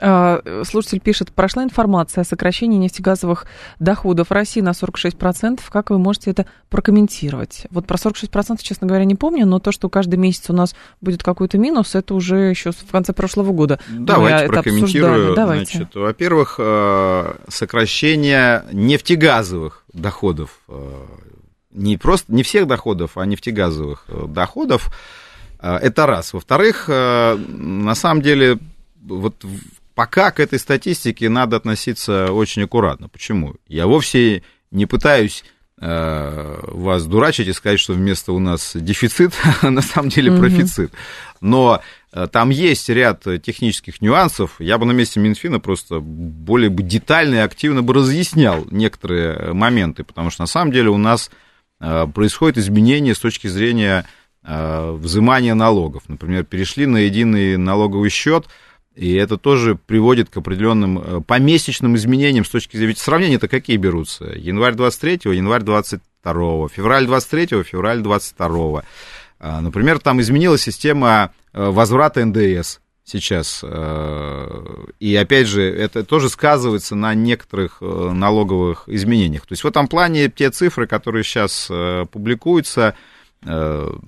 [0.00, 3.46] А, слушатель пишет, прошла информация о сокращении нефтегазовых
[3.80, 5.60] доходов России на 46%.
[5.68, 7.66] Как вы можете это прокомментировать?
[7.70, 11.22] Вот про 46%, честно говоря, не помню, но то, что каждый месяц у нас будет
[11.22, 13.80] какой-то минус, это уже еще в конце прошлого года.
[13.88, 15.34] Давайте Мы прокомментирую.
[15.34, 15.78] Давайте.
[15.78, 21.04] Значит, во-первых, э, сокращение нефтегазовых доходов, э,
[21.72, 24.92] не просто не всех доходов, а нефтегазовых э, доходов,
[25.60, 26.32] это раз.
[26.34, 28.60] Во-вторых, на самом деле
[29.02, 29.44] вот
[29.98, 33.08] пока к этой статистике надо относиться очень аккуратно.
[33.08, 33.56] Почему?
[33.66, 35.42] Я вовсе не пытаюсь
[35.80, 40.92] э, вас дурачить и сказать, что вместо у нас дефицит, а на самом деле профицит.
[41.40, 41.82] Но
[42.12, 44.54] э, там есть ряд технических нюансов.
[44.60, 50.04] Я бы на месте Минфина просто более бы детально и активно бы разъяснял некоторые моменты,
[50.04, 51.28] потому что на самом деле у нас
[51.80, 54.06] э, происходит изменение с точки зрения
[54.44, 56.04] взимания налогов.
[56.06, 58.46] Например, перешли на единый налоговый счет–
[58.98, 62.88] и это тоже приводит к определенным э, помесячным изменениям с точки зрения...
[62.88, 64.24] Ведь сравнения-то какие берутся?
[64.24, 68.82] Январь 23 январь 22 февраль 23 февраль 22
[69.38, 73.60] а, Например, там изменилась система э, возврата НДС сейчас.
[73.62, 74.48] Э,
[74.98, 79.42] и опять же, это тоже сказывается на некоторых налоговых изменениях.
[79.42, 81.70] То есть в этом плане те цифры, которые сейчас
[82.10, 82.96] публикуются,
[83.40, 84.00] к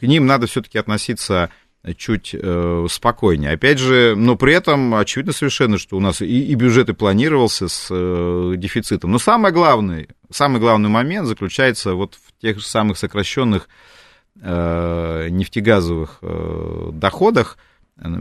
[0.00, 1.50] ним надо все-таки относиться
[1.96, 3.52] чуть э, спокойнее.
[3.52, 7.68] Опять же, но при этом очевидно совершенно, что у нас и, и бюджет и планировался
[7.68, 9.12] с э, дефицитом.
[9.12, 13.68] Но самое главное, самый главный момент заключается вот в тех же самых сокращенных
[14.40, 17.56] э, нефтегазовых э, доходах.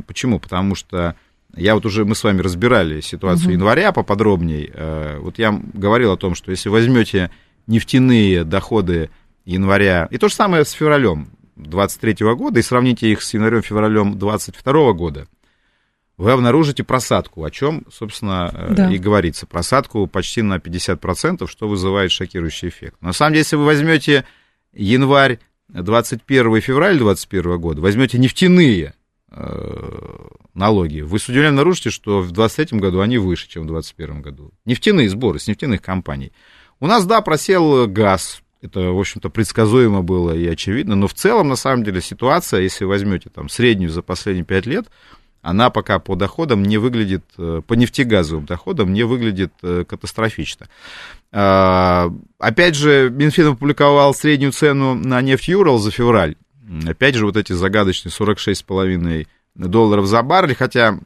[0.08, 0.40] Почему?
[0.40, 1.16] Потому что
[1.56, 3.54] я вот уже, мы с вами разбирали ситуацию угу.
[3.54, 4.72] января поподробнее.
[4.74, 7.32] Э, вот я говорил о том, что если возьмете
[7.68, 9.10] нефтяные доходы
[9.46, 14.94] января, и то же самое с февралем, 23 года и сравните их с январем-февралем 22
[14.94, 15.28] года,
[16.18, 18.92] вы обнаружите просадку, о чем, собственно, э, да.
[18.92, 19.46] и говорится.
[19.46, 22.98] Просадку почти на 50%, что вызывает шокирующий эффект.
[23.02, 24.26] На самом деле, если вы возьмете
[24.74, 28.96] январь 21 и февраль 21 года, возьмете нефтяные
[29.32, 34.22] э, налоги, вы с удивлением обнаружите, что в 2023 году они выше, чем в 2021
[34.22, 34.52] году.
[34.66, 36.34] Нефтяные сборы с нефтяных компаний.
[36.82, 40.96] У нас, да, просел газ, это, в общем-то, предсказуемо было и очевидно.
[40.96, 44.88] Но в целом, на самом деле, ситуация, если возьмете там среднюю за последние пять лет,
[45.42, 50.68] она пока по доходам не выглядит, э, по нефтегазовым доходам не выглядит э, катастрофично.
[51.32, 56.36] А, опять же, Минфин опубликовал среднюю цену на нефть Юрал за февраль.
[56.86, 61.00] Опять же, вот эти загадочные 46,5 долларов за баррель, хотя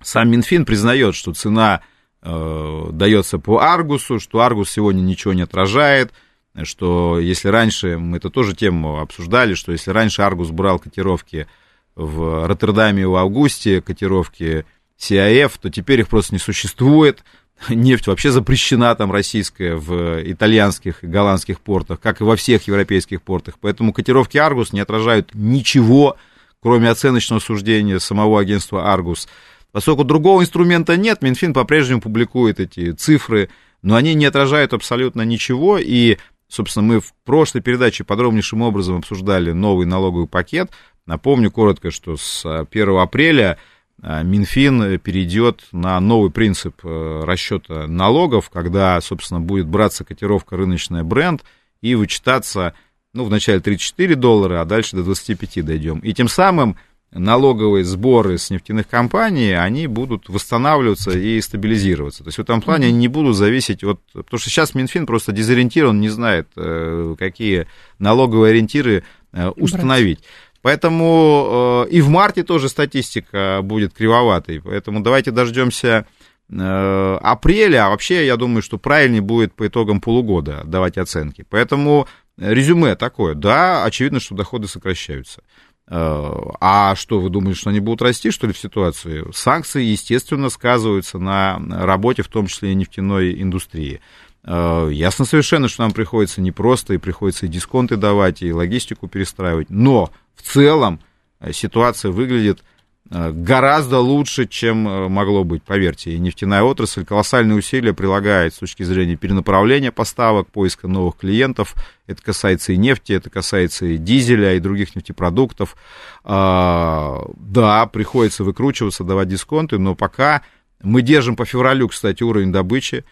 [0.00, 1.80] сам Минфин признает, что цена
[2.22, 6.12] э, дается по Аргусу, что Аргус сегодня ничего не отражает–
[6.64, 11.46] что если раньше, мы это тоже тему обсуждали, что если раньше Аргус брал котировки
[11.94, 14.64] в Роттердаме в августе, котировки
[14.98, 17.24] CIF, то теперь их просто не существует.
[17.68, 23.22] Нефть вообще запрещена там российская в итальянских и голландских портах, как и во всех европейских
[23.22, 23.54] портах.
[23.60, 26.16] Поэтому котировки Аргус не отражают ничего,
[26.60, 29.28] кроме оценочного суждения самого агентства Аргус.
[29.72, 33.50] Поскольку другого инструмента нет, Минфин по-прежнему публикует эти цифры,
[33.82, 36.18] но они не отражают абсолютно ничего, и
[36.48, 40.70] Собственно, мы в прошлой передаче подробнейшим образом обсуждали новый налоговый пакет.
[41.06, 43.58] Напомню коротко, что с 1 апреля
[44.00, 51.04] а, Минфин перейдет на новый принцип э, расчета налогов, когда, собственно, будет браться котировка рыночная
[51.04, 51.44] бренд
[51.80, 52.74] и вычитаться,
[53.12, 55.98] ну, вначале 34 доллара, а дальше до 25 дойдем.
[55.98, 56.76] И тем самым
[57.10, 62.22] налоговые сборы с нефтяных компаний, они будут восстанавливаться и стабилизироваться.
[62.22, 64.00] То есть в этом плане они не будут зависеть от...
[64.12, 67.66] Потому что сейчас Минфин просто дезориентирован, не знает, э, какие
[67.98, 70.20] налоговые ориентиры э, установить.
[70.60, 74.60] Поэтому и в марте тоже статистика будет кривоватой.
[74.60, 76.04] Поэтому давайте дождемся
[76.50, 77.86] апреля.
[77.86, 81.44] А вообще, я думаю, что правильнее будет по итогам полугода давать оценки.
[81.48, 83.34] Поэтому резюме такое.
[83.34, 85.42] Да, очевидно, что доходы сокращаются.
[85.90, 89.24] А что, вы думаете, что они будут расти, что ли, в ситуации?
[89.32, 94.00] Санкции, естественно, сказываются на работе, в том числе и нефтяной индустрии.
[94.44, 99.70] Ясно совершенно, что нам приходится непросто, и приходится и дисконты давать, и логистику перестраивать.
[99.70, 101.00] Но в целом
[101.40, 102.77] э, ситуация выглядит Э,
[103.10, 106.12] гораздо лучше, чем э, могло быть, поверьте.
[106.12, 111.74] И нефтяная отрасль колоссальные усилия прилагает с точки зрения перенаправления поставок, поиска новых клиентов.
[112.06, 115.76] Это касается и нефти, это касается и дизеля, и других нефтепродуктов.
[116.22, 120.42] А, да, приходится выкручиваться, давать дисконты, но пока
[120.82, 123.06] мы держим по февралю, кстати, уровень добычи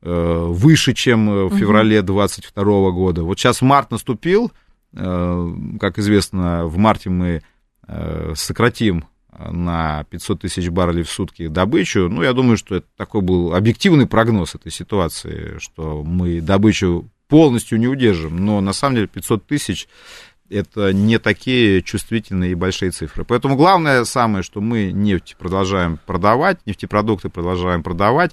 [0.00, 3.22] э, выше, чем в феврале 2022 года.
[3.22, 4.50] Вот сейчас март наступил,
[4.94, 7.42] как известно, в марте мы
[8.34, 9.06] сократим
[9.38, 12.08] на 500 тысяч баррелей в сутки добычу.
[12.08, 17.78] Ну, я думаю, что это такой был объективный прогноз этой ситуации, что мы добычу полностью
[17.78, 18.44] не удержим.
[18.44, 19.88] Но на самом деле 500 тысяч
[20.52, 23.24] это не такие чувствительные и большие цифры.
[23.24, 28.32] Поэтому главное самое, что мы нефть продолжаем продавать, нефтепродукты продолжаем продавать,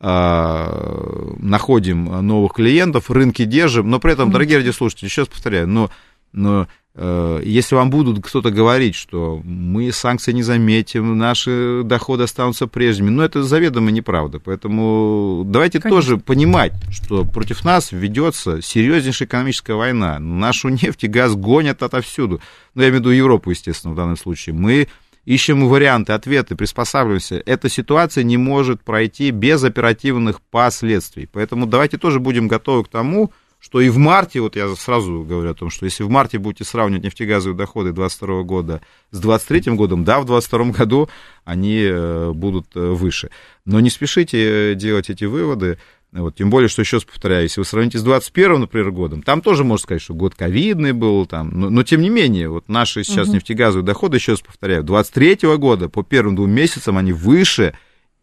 [0.00, 5.90] э, находим новых клиентов, рынки держим, но при этом, дорогие радиослушатели, еще раз повторяю, но,
[6.32, 6.68] но
[7.00, 13.24] если вам будут кто-то говорить, что мы санкции не заметим, наши доходы останутся прежними, но
[13.24, 14.40] это заведомо неправда.
[14.40, 15.96] Поэтому давайте Конечно.
[15.96, 20.18] тоже понимать, что против нас ведется серьезнейшая экономическая война.
[20.18, 22.40] Нашу нефть и газ гонят отовсюду.
[22.74, 24.56] Ну, я имею в виду Европу, естественно, в данном случае.
[24.56, 24.88] Мы
[25.24, 27.42] ищем варианты, ответы, приспосабливаемся.
[27.44, 31.28] Эта ситуация не может пройти без оперативных последствий.
[31.30, 35.50] Поэтому давайте тоже будем готовы к тому, что и в марте, вот я сразу говорю
[35.50, 40.04] о том, что если в марте будете сравнивать нефтегазовые доходы 2022 года с 2023 годом,
[40.04, 41.08] да, в 2022 году
[41.44, 43.30] они э, будут э, выше.
[43.64, 45.78] Но не спешите э, делать эти выводы,
[46.12, 49.42] вот, тем более, что, еще раз повторяю, если вы сравните с 21 например, годом, там
[49.42, 53.02] тоже можно сказать, что год ковидный был, там, но, но тем не менее, вот наши
[53.02, 53.36] сейчас угу.
[53.36, 57.74] нефтегазовые доходы, еще раз повторяю, 23 года по первым двум месяцам они выше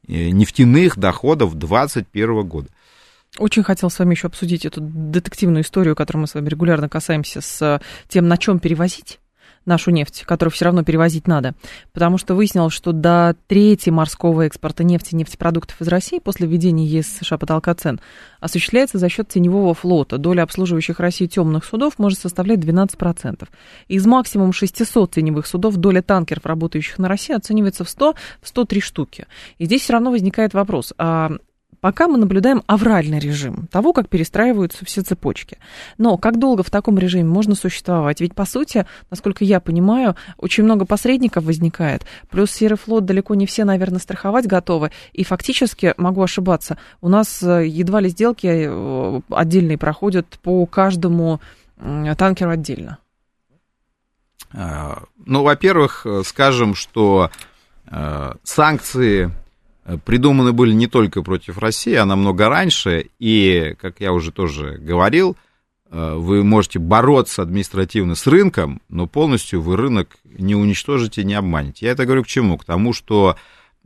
[0.07, 2.69] нефтяных доходов 21 года.
[3.37, 7.41] Очень хотел с вами еще обсудить эту детективную историю, которую мы с вами регулярно касаемся,
[7.41, 9.19] с тем, на чем перевозить
[9.65, 11.55] нашу нефть, которую все равно перевозить надо.
[11.91, 16.85] Потому что выяснилось, что до трети морского экспорта нефти и нефтепродуктов из России после введения
[16.85, 17.99] ЕС США потолка цен
[18.39, 20.17] осуществляется за счет теневого флота.
[20.17, 23.47] Доля обслуживающих Россию темных судов может составлять 12%.
[23.87, 28.81] Из максимум 600 теневых судов доля танкеров, работающих на России, оценивается в 100, в 103
[28.81, 29.25] штуки.
[29.57, 31.31] И здесь все равно возникает вопрос, а
[31.85, 35.59] Пока мы наблюдаем авральный режим того, как перестраиваются все цепочки.
[35.99, 38.21] Но как долго в таком режиме можно существовать?
[38.21, 42.03] Ведь, по сути, насколько я понимаю, очень много посредников возникает.
[42.31, 44.89] Плюс серый флот далеко не все, наверное, страховать готовы.
[45.13, 51.39] И фактически, могу ошибаться, у нас э, едва ли сделки э, отдельные проходят по каждому
[52.17, 52.97] танкеру отдельно.
[54.51, 57.29] А, ну, во-первых, э, скажем, что
[58.41, 59.31] санкции
[60.03, 63.09] придуманы были не только против России, а намного раньше.
[63.19, 65.37] И, как я уже тоже говорил,
[65.91, 71.85] э, вы можете бороться административно с рынком, но полностью вы рынок не уничтожите, не обманете.
[71.85, 72.57] Я это говорю к чему?
[72.57, 73.35] К тому, что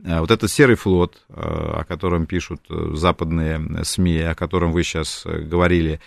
[0.02, 5.24] э, вот этот серый флот, э, о котором пишут западные СМИ, о котором вы сейчас
[5.26, 6.00] говорили,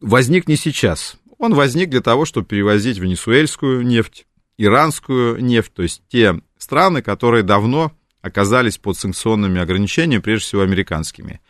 [0.00, 1.16] возник не сейчас.
[1.38, 4.26] Он возник для того, чтобы перевозить венесуэльскую нефть,
[4.58, 11.40] иранскую нефть, то есть те страны, которые давно оказались под санкционными ограничениями, прежде всего американскими.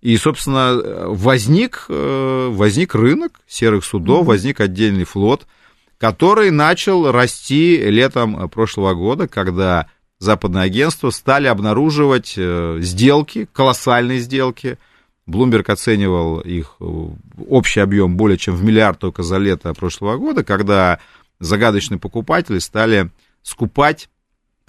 [0.00, 5.46] И, собственно, возник, э, возник рынок серых судов, возник отдельный флот,
[5.98, 9.86] который начал расти летом прошлого года, когда
[10.18, 14.78] западные агентства стали обнаруживать э, сделки, колоссальные сделки.
[15.26, 16.84] Блумберг оценивал их э,
[17.48, 20.98] общий объем более чем в миллиард только за лето прошлого года, когда
[21.38, 23.10] загадочные покупатели стали
[23.42, 24.08] скупать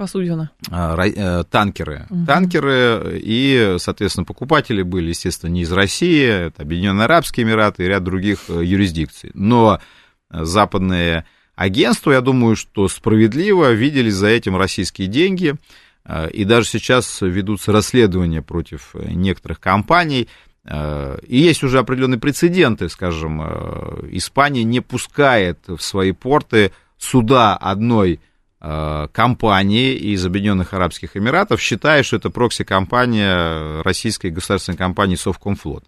[0.04, 0.52] Посудина.
[0.70, 2.08] А, э, танкеры.
[2.10, 2.26] Угу.
[2.26, 8.04] Танкеры и, соответственно, покупатели были, естественно, не из России, это Объединенные Арабские Эмираты и ряд
[8.04, 9.32] других э, юрисдикций.
[9.34, 9.80] Но
[10.30, 11.24] западные
[11.56, 15.56] агентства, я думаю, что справедливо видели за этим российские деньги,
[16.04, 20.28] э, и даже сейчас ведутся расследования против некоторых компаний,
[20.66, 23.42] и есть уже определенные прецеденты, скажем,
[24.12, 28.33] Испания не пускает в свои порты суда одной Э,
[28.64, 35.84] компании из Объединенных Арабских Эмиратов, считая, что это прокси-компания российской государственной компании Совкомфлот.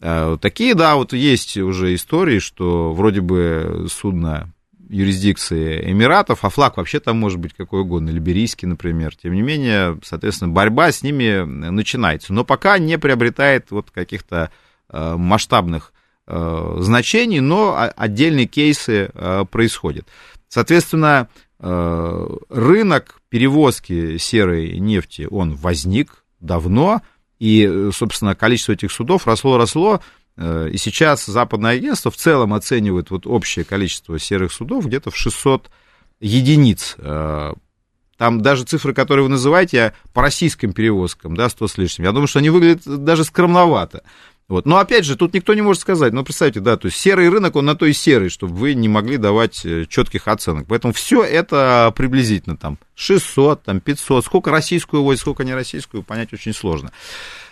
[0.00, 4.52] Э, такие, да, вот есть уже истории, что вроде бы судно
[4.88, 9.14] юрисдикции Эмиратов, а флаг вообще там может быть какой угодно, либерийский, например.
[9.14, 12.32] Тем не менее, соответственно, борьба с ними начинается.
[12.32, 14.50] Но пока не приобретает вот каких-то
[14.88, 15.92] э, масштабных
[16.26, 20.08] э, значений, но отдельные кейсы э, происходят.
[20.48, 27.02] Соответственно, э, рынок перевозки серой нефти, он возник давно,
[27.38, 30.00] и, собственно, количество этих судов росло-росло,
[30.40, 35.16] Э, и сейчас западное агентство в целом оценивает вот общее количество серых судов где-то в
[35.16, 35.70] 600
[36.20, 36.96] единиц.
[36.98, 37.52] Э,
[38.16, 42.04] там даже цифры, которые вы называете, по российским перевозкам, да, 100 с лишним.
[42.06, 44.02] Я думаю, что они выглядят даже скромновато.
[44.50, 44.66] Вот.
[44.66, 47.54] Но опять же, тут никто не может сказать, ну, представьте, да, то есть серый рынок,
[47.54, 50.66] он на то и серый, чтобы вы не могли давать э, четких оценок.
[50.66, 56.32] Поэтому все это приблизительно там 600, там 500, сколько российскую возят, сколько не российскую, понять
[56.32, 56.90] очень сложно.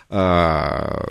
[0.09, 1.07] Дальше.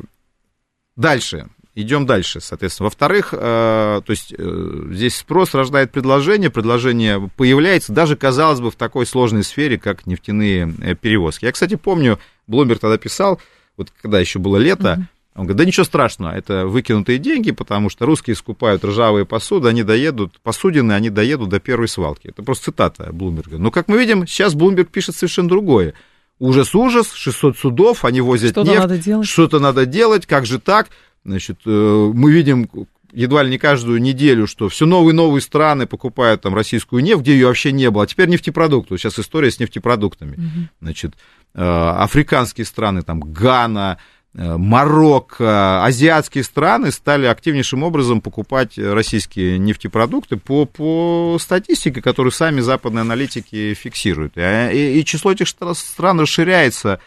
[1.75, 2.89] Идем дальше, соответственно.
[2.89, 8.77] Во-вторых, э, то есть э, здесь спрос рождает предложение, предложение появляется даже, казалось бы, в
[8.77, 11.47] такой сложной сфере, как нефтяные перевозки.
[11.47, 13.41] Я, кстати, помню, Блумберг тогда писал,
[13.79, 15.18] вот когда еще было лето, uh-huh.
[15.35, 19.85] Он говорит, да ничего страшного, это выкинутые деньги, потому что русские скупают ржавые посуды, они
[19.85, 22.29] доедут, посудины, они доедут до первой свалки.
[22.29, 23.59] Это просто цитата Блумберга.
[23.59, 25.95] Но, как мы видим, сейчас Блумберг пишет совершенно другое.
[26.41, 29.29] Ужас-ужас, 600 судов, они возят Что-то нефть, надо делать.
[29.29, 30.89] что-то надо делать, как же так?
[31.25, 32.69] Значит, э, мы видим
[33.13, 37.23] едва ли не каждую неделю, что все новые и новые страны покупают там российскую нефть,
[37.23, 38.05] где ее вообще не было.
[38.05, 38.97] А теперь нефтепродукты.
[38.99, 40.35] Сейчас история с нефтепродуктами.
[40.35, 40.69] Угу.
[40.83, 41.15] Значит,
[41.55, 43.99] э, африканские страны, там Гана,
[44.35, 53.01] Марокко, азиатские страны стали активнейшим образом покупать российские нефтепродукты по, по статистике, которую сами западные
[53.01, 54.35] аналитики фиксируют.
[54.37, 57.01] И, и, число этих стран расширяется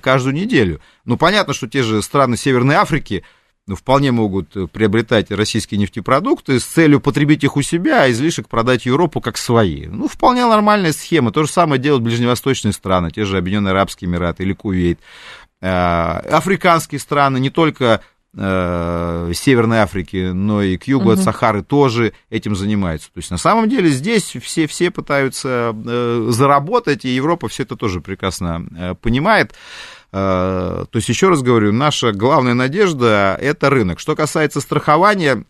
[0.00, 0.80] каждую неделю.
[1.04, 3.24] Ну, понятно, что те же страны Северной Африки–
[3.68, 8.48] ну, вполне могут э, приобретать российские нефтепродукты с целью потребить их у себя, а излишек
[8.48, 9.84] продать Европу как свои.
[9.86, 11.32] Ну, вполне нормальная схема.
[11.32, 14.98] То же самое делают ближневосточные страны, те же Объединенные Арабские Эмираты или Кувейт.
[15.60, 18.00] Э, африканские страны, не только
[18.36, 21.12] э, Северной Африки, но и к югу угу.
[21.12, 23.08] от Сахары тоже этим занимаются.
[23.08, 25.74] То есть на самом деле здесь все, все пытаются
[26.28, 29.54] заработать, и Европа все это тоже прекрасно понимает.
[30.10, 34.00] Э, то есть, еще раз говорю, наша главная надежда– это рынок.
[34.00, 35.44] Что касается страхования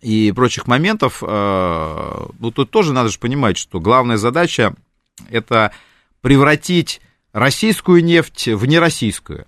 [0.00, 4.74] и прочих моментов, э, ну, тут тоже надо же понимать, что главная задача–
[5.30, 5.72] это
[6.20, 7.00] превратить
[7.32, 9.46] российскую нефть в нероссийскую.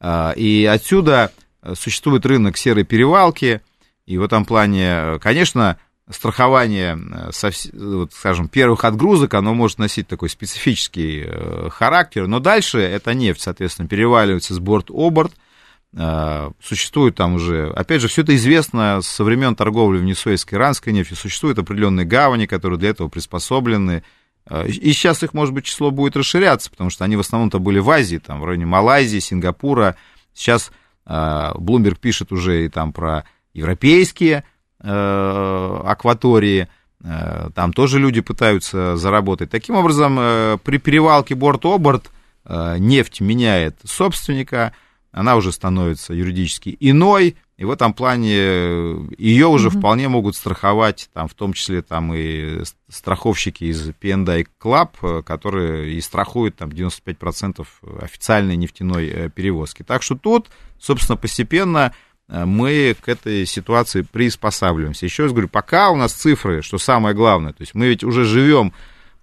[0.00, 1.32] Э, и отсюда
[1.74, 3.62] существует рынок серой перевалки,
[4.06, 5.78] и в этом плане, конечно,
[6.10, 6.98] страхование,
[7.42, 13.14] э, вот, скажем, первых отгрузок, оно может носить такой специфический э, характер, но дальше эта
[13.14, 15.32] нефть, соответственно, переваливается с борт-оборт,
[15.94, 21.16] э, существует там уже, опять же, все это известно со времен торговли венесуэльской иранской нефтью,
[21.16, 24.04] существуют определенные гавани, которые для этого приспособлены,
[24.50, 27.90] и сейчас их, может быть, число будет расширяться, потому что они в основном-то были в
[27.90, 29.96] Азии, там, в районе Малайзии, Сингапура.
[30.34, 30.70] Сейчас
[31.06, 33.24] Блумберг пишет уже и там про
[33.54, 34.44] европейские
[34.86, 36.68] Э, акватории,
[37.02, 39.48] э, там тоже люди пытаются заработать.
[39.48, 42.10] Таким образом, э, при перевалке борт-оборт
[42.46, 44.74] нефть меняет собственника,
[45.10, 48.32] она уже становится юридически иной, и в этом плане
[49.16, 49.78] ее уже mm-hmm.
[49.78, 56.00] вполне могут страховать, там, в том числе там, и страховщики из P&I Club, которые и
[56.00, 57.66] страхуют там, 95%
[58.00, 59.82] официальной нефтяной перевозки.
[59.82, 60.48] Так что тут,
[60.78, 61.92] собственно, постепенно
[62.28, 65.06] Э, мы к этой ситуации приспосабливаемся.
[65.06, 68.24] Еще раз говорю, пока у нас цифры, что самое главное, то есть мы ведь уже
[68.24, 68.72] живем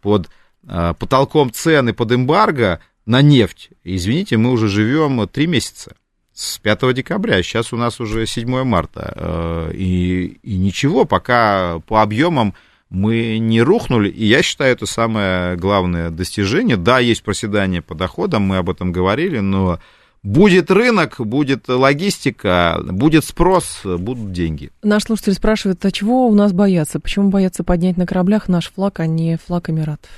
[0.02, 0.30] под
[0.68, 3.70] э, потолком цены под эмбарго на нефть.
[3.84, 5.96] Извините, мы уже живем три месяца
[6.42, 9.14] с 5 декабря, сейчас у нас уже 7 марта.
[9.16, 12.54] Э, и, и ничего, пока по объемам
[12.90, 16.76] мы не рухнули, и я считаю, это самое главное достижение.
[16.78, 19.80] Да, есть проседание по доходам, мы об этом говорили, но
[20.24, 24.72] Будет рынок, будет логистика, будет спрос, будут деньги.
[24.84, 27.00] Наш слушатель спрашивает, а чего у нас боятся?
[27.00, 30.12] Почему боятся поднять на кораблях наш флаг, а не флаг Эмиратов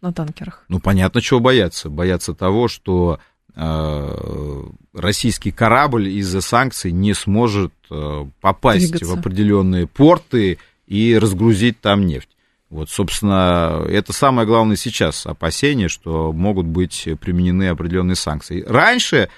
[0.00, 0.64] на танкерах?
[0.68, 1.90] Ну, понятно, чего боятся.
[1.90, 3.18] Боятся того, что
[3.56, 9.14] российский корабль из-за санкций не сможет э, попасть Двигаться.
[9.14, 12.28] в определенные порты и разгрузить там нефть.
[12.70, 18.64] Вот, собственно, это самое главное сейчас опасение, что могут быть применены определенные санкции.
[18.66, 19.28] Раньше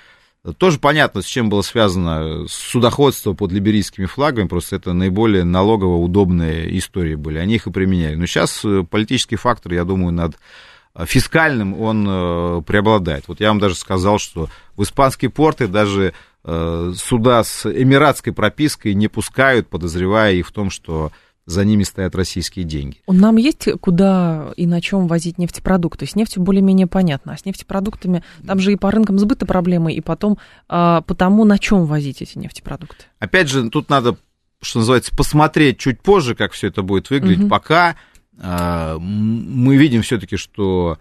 [0.59, 6.79] тоже понятно, с чем было связано судоходство под либерийскими флагами, просто это наиболее налогово удобные
[6.79, 8.15] истории были, они их и применяли.
[8.15, 10.37] Но сейчас политический фактор, я думаю, над
[11.05, 13.29] фискальным он э, преобладает.
[13.29, 18.95] Вот я вам даже сказал, что в испанские порты даже э, суда с эмиратской пропиской
[18.95, 21.13] не пускают, подозревая их в том, что
[21.47, 22.99] за ними стоят российские деньги.
[23.07, 26.07] Нам есть куда и на чем возить нефтепродукты?
[26.07, 30.01] С нефтью более-менее понятно, а с нефтепродуктами там же и по рынкам сбыта проблемы, и
[30.01, 30.39] потом
[30.69, 33.05] а, по тому, на чем возить эти нефтепродукты.
[33.21, 34.17] Опять же, тут надо,
[34.61, 37.45] что называется, посмотреть чуть позже, как все это будет выглядеть.
[37.45, 37.49] Угу.
[37.49, 37.95] Пока
[38.39, 40.99] мы видим все-таки, что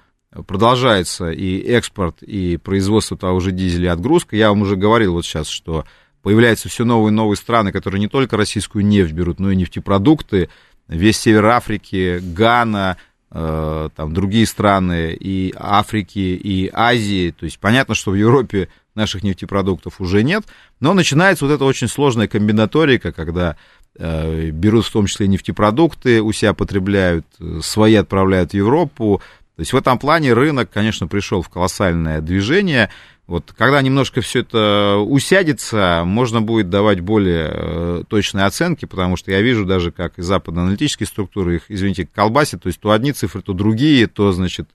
[0.47, 4.35] продолжается и экспорт, и производство того же дизеля, и отгрузка.
[4.35, 5.85] Я вам уже говорил вот сейчас, что
[6.21, 10.49] появляются все новые и новые страны, которые не только российскую нефть берут, но и нефтепродукты.
[10.87, 12.97] Весь север Африки, Гана,
[13.31, 17.31] э, там другие страны и Африки, и Азии.
[17.37, 20.45] То есть понятно, что в Европе наших нефтепродуктов уже нет,
[20.79, 23.57] но начинается вот эта очень сложная комбинаторика, когда
[23.97, 29.21] берут в том числе нефтепродукты, у себя потребляют, э, свои отправляют в Европу,
[29.55, 32.89] то есть в этом плане рынок, конечно, пришел в колоссальное движение.
[33.25, 39.31] Вот когда немножко все это усядется, можно будет давать более э, точные оценки, потому что
[39.31, 43.41] я вижу даже, как и западно-аналитические структуры их, извините, колбасят, то есть то одни цифры,
[43.41, 44.67] то другие, то, значит,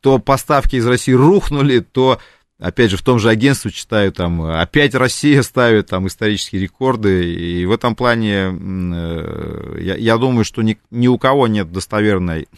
[0.00, 2.20] то поставки из России рухнули, то
[2.60, 7.64] опять же, в том же агентстве читаю, там, опять Россия ставит там исторические рекорды, и
[7.66, 12.48] в этом плане э, я, я думаю, что ни, ни у кого нет достоверной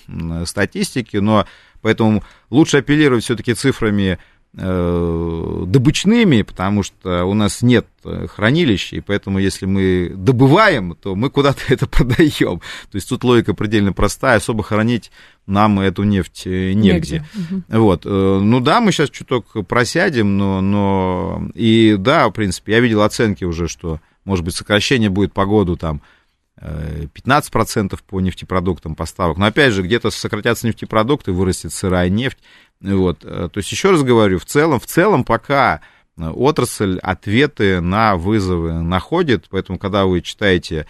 [0.45, 1.47] статистики, но
[1.81, 4.19] поэтому лучше апеллировать все-таки цифрами
[4.55, 11.31] добычными, потому что у нас нет э, хранилищ, и поэтому если мы добываем, то мы
[11.31, 12.61] куда-то это продаем.
[12.91, 15.11] То есть тут логика предельно простая, особо хранить
[15.47, 17.25] нам эту нефть э, негде.
[17.35, 17.65] негде.
[17.69, 18.05] Вот.
[18.05, 21.49] Ну да, мы сейчас чуток просядем, но, но...
[21.55, 25.77] И да, в принципе, я видел оценки уже, что, может быть, сокращение будет по году
[25.77, 26.03] там
[26.61, 29.39] 15% по нефтепродуктам поставок.
[29.39, 32.39] Но опять же, где-то сократятся нефтепродукты, вырастет сырая нефть.
[32.83, 33.25] Вот.
[33.25, 35.81] Э, то есть, еще раз говорю, в целом, в целом пока
[36.17, 40.87] э, отрасль ответы на вызовы находит, поэтому, когда вы читаете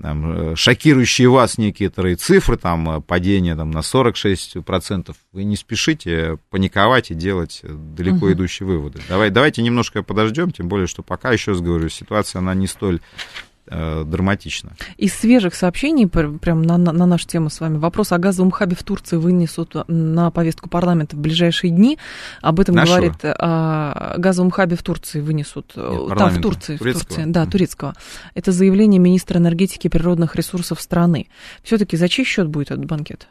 [0.00, 7.12] там, э, шокирующие вас некоторые цифры, там, падение там, на 46%, вы не спешите паниковать
[7.12, 8.32] и делать далеко угу.
[8.32, 9.00] идущие выводы.
[9.08, 13.00] Давай, давайте немножко подождем, тем более, что пока, еще раз говорю, ситуация, она не столь
[13.70, 14.72] э, драматично.
[14.96, 18.76] Из свежих сообщений, прям на, на, на нашу тему с вами, вопрос о газовом хабе
[18.76, 21.98] в Турции вынесут на повестку парламента в ближайшие дни.
[22.42, 22.96] Об этом Нашего?
[22.96, 25.72] говорит о газовом хабе в Турции вынесут.
[25.76, 27.94] Нет, Там, в Турции, в Турции, да, турецкого.
[28.34, 31.28] Это заявление министра энергетики и природных ресурсов страны.
[31.62, 33.28] Все-таки за чей счет будет этот банкет?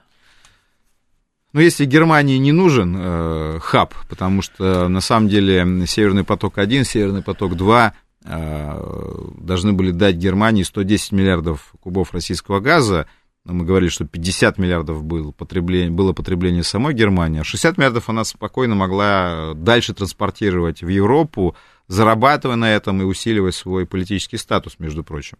[1.53, 7.23] Ну, если Германии не нужен э, хаб, потому что на самом деле Северный поток-1, Северный
[7.23, 13.07] поток-2 Э, должны были дать Германии 110 миллиардов кубов российского газа.
[13.45, 18.25] Мы говорили, что 50 миллиардов было потребление, было потребление самой Германии, а 60 миллиардов она
[18.25, 21.55] спокойно могла дальше транспортировать в Европу,
[21.87, 25.37] зарабатывая на этом и усиливая свой политический статус, между прочим.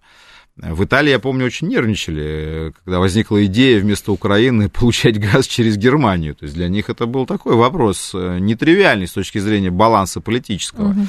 [0.55, 6.33] В Италии, я помню, очень нервничали, когда возникла идея вместо Украины получать газ через Германию.
[6.33, 10.89] То есть для них это был такой вопрос э, нетривиальный с точки зрения баланса политического.
[10.89, 11.07] Угу.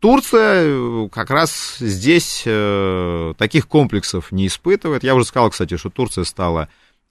[0.00, 5.04] Турция э, как раз здесь э, таких комплексов не испытывает.
[5.04, 6.68] Я уже сказал, кстати, что Турция стала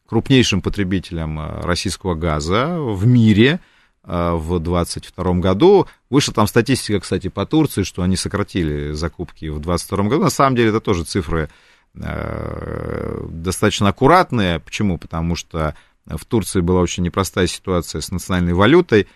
[0.07, 3.59] крупнейшим потребителем э, российского газа в мире
[4.03, 5.85] в 2022 году.
[6.09, 10.23] Вышла там статистика, кстати, по Турции, что они сократили закупки в 2022 году.
[10.23, 11.49] На самом деле это тоже цифры
[11.93, 14.61] достаточно аккуратные.
[14.61, 14.97] Почему?
[14.97, 15.75] Потому что
[16.07, 19.07] в Турции была очень непростая ситуация с национальной валютой.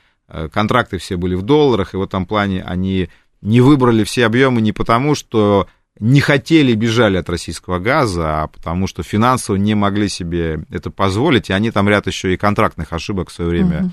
[0.51, 3.09] Контракты все были в долларах, и в этом плане они
[3.43, 5.67] не выбрали все объемы не потому, что
[5.99, 11.49] не хотели, бежали от российского газа, а потому что финансово не могли себе это позволить,
[11.49, 13.91] и они там ряд еще и контрактных ошибок в свое время uh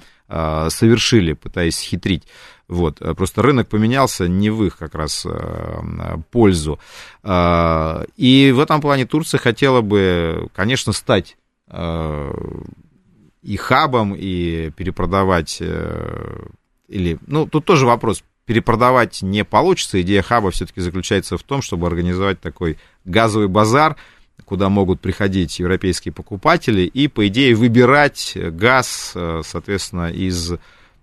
[0.71, 2.23] совершили, пытаясь хитрить.
[2.69, 3.01] Вот.
[3.17, 6.79] Просто рынок поменялся не в их как раз э, пользу.
[7.25, 11.37] Э, и в этом плане Турция хотела бы, конечно, стать
[11.69, 15.61] и хабом, и перепродавать
[16.91, 20.03] или, ну, тут тоже вопрос, перепродавать не получится.
[20.03, 23.95] Идея хаба все-таки заключается в том, чтобы организовать такой газовый базар,
[24.45, 30.55] куда могут приходить европейские покупатели и, по идее, выбирать газ, э, соответственно, из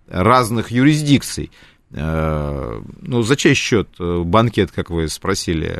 [0.06, 1.50] разных юрисдикций.
[1.92, 5.74] Э, ну, за чей счет э, банкет, как вы спросили?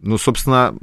[0.00, 0.76] Ну, собственно,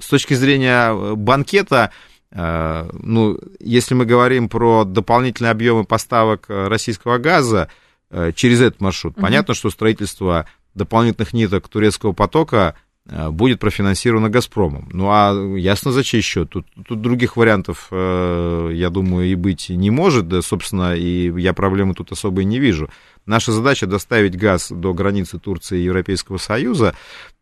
[0.00, 1.92] с точки зрения банкета,
[2.30, 7.70] ну, если мы говорим про дополнительные объемы поставок э, российского газа
[8.10, 9.22] э, через этот маршрут, угу.
[9.22, 12.74] понятно, что строительство дополнительных ниток турецкого потока
[13.30, 14.90] будет профинансировано «Газпромом».
[14.92, 16.50] Ну, а ясно, за чей счет.
[16.50, 20.28] Тут, тут других вариантов, я думаю, и быть не может.
[20.28, 22.90] Да, собственно, и я проблемы тут особо и не вижу.
[23.28, 26.94] Наша задача доставить газ до границы Турции и Европейского Союза.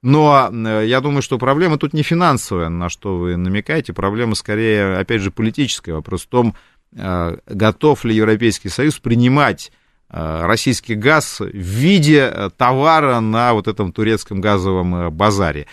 [0.03, 0.51] Но
[0.83, 3.93] я думаю, что проблема тут не финансовая, на что вы намекаете.
[3.93, 5.93] Проблема скорее, опять же, политическая.
[5.93, 6.57] Вопрос в том,
[6.93, 9.71] готов ли Европейский Союз принимать
[10.09, 15.69] российский газ в виде товара на вот этом турецком газовом базаре.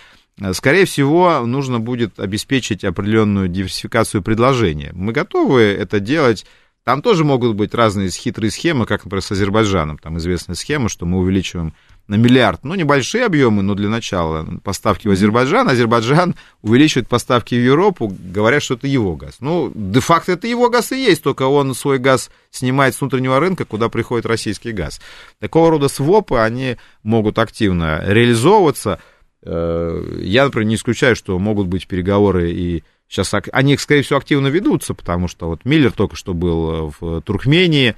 [0.53, 4.91] Скорее всего, нужно будет обеспечить определенную диверсификацию предложения.
[4.93, 6.45] Мы готовы это делать.
[6.83, 9.97] Там тоже могут быть разные хитрые схемы, как, например, с Азербайджаном.
[9.97, 11.73] Там известная схема, что мы увеличиваем
[12.07, 15.69] на миллиард, ну, небольшие объемы, но для начала поставки в Азербайджан.
[15.69, 19.37] Азербайджан увеличивает поставки в Европу, говоря, что это его газ.
[19.39, 23.63] Ну, де-факто это его газ и есть, только он свой газ снимает с внутреннего рынка,
[23.63, 24.99] куда приходит российский газ.
[25.39, 28.99] Такого рода свопы, они могут активно реализовываться–
[29.45, 32.83] Э, я, например, не исключаю, что могут быть переговоры и
[33.13, 37.21] сейчас они, скорее всего, активно ведутся, потому что вот Миллер только что был э, в
[37.21, 37.95] Туркмении,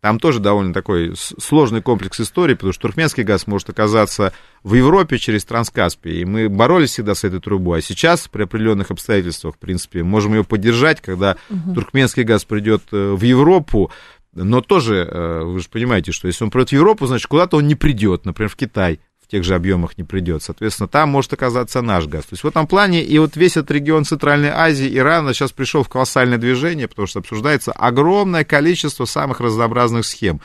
[0.00, 5.18] там тоже довольно такой сложный комплекс истории, потому что туркменский газ может оказаться в Европе
[5.18, 9.58] через Транскаспий, и мы боролись всегда с этой трубой, а сейчас при определенных обстоятельствах, в
[9.58, 11.74] принципе, можем ее поддержать, когда угу.
[11.74, 13.90] туркменский газ придет э, в Европу,
[14.34, 17.74] но тоже, вы же понимаете, что если он придет в Европу, значит, куда-то он не
[17.74, 20.42] придет, например, в Китай, тех же объемах не придет.
[20.42, 22.24] Соответственно, там может оказаться наш газ.
[22.24, 25.82] То есть в этом плане и вот весь этот регион Центральной Азии, Ирана сейчас пришел
[25.82, 30.40] в колоссальное движение, потому что обсуждается огромное количество самых разнообразных схем.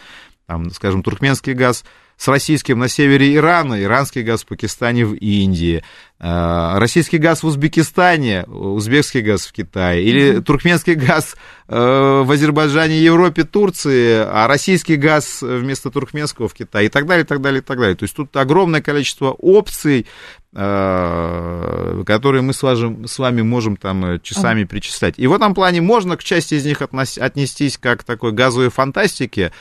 [0.48, 1.86] Там, скажем, туркменский газ
[2.18, 5.84] с российским на севере Ирана, иранский газ в Пакистане, в Индии,
[6.26, 11.36] Э, российский газ в Узбекистане, узбекский газ в Китае, или туркменский газ
[11.68, 17.26] э, в Азербайджане, Европе, Турции, а российский газ вместо туркменского в Китае и так далее,
[17.26, 17.98] и так далее, и так далее.
[17.98, 20.06] То есть тут огромное количество опций,
[20.54, 25.16] э, которые мы с вами, с вами можем там часами перечислять.
[25.18, 29.52] И в этом плане можно к части из них отнестись как к такой газовой фантастике,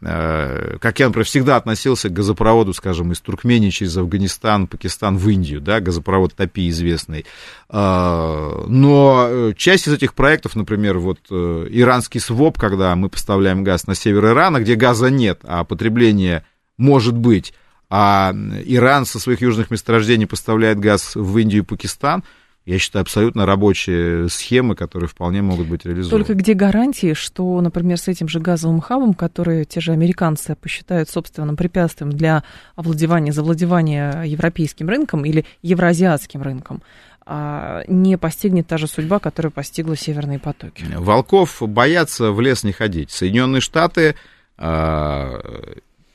[0.00, 5.60] как я, например, всегда относился к газопроводу, скажем, из Туркмении через Афганистан, Пакистан в Индию,
[5.60, 7.26] да, газопровод ТОПИ известный.
[7.68, 13.64] А, но э, часть из этих проектов, например, вот э, иранский СВОП, когда мы поставляем
[13.64, 16.44] газ на север Ирана, где газа нет, а потребление
[16.76, 17.52] может быть,
[17.90, 18.32] а
[18.66, 22.22] Иран со своих южных месторождений поставляет газ в Индию и Пакистан–
[22.68, 26.22] я считаю, абсолютно рабочие схемы, которые вполне могут быть реализованы.
[26.22, 31.08] Только где гарантии, что, например, с этим же газовым хабом, который те же американцы посчитают
[31.08, 32.44] собственным препятствием для
[32.76, 36.82] овладевания, завладевания европейским рынком или евроазиатским рынком,
[37.24, 40.84] а, не постигнет та же судьба, которая постигла северные потоки.
[40.94, 43.10] Волков боятся в лес не ходить.
[43.10, 44.14] Соединенные Штаты
[44.58, 45.40] 50 а,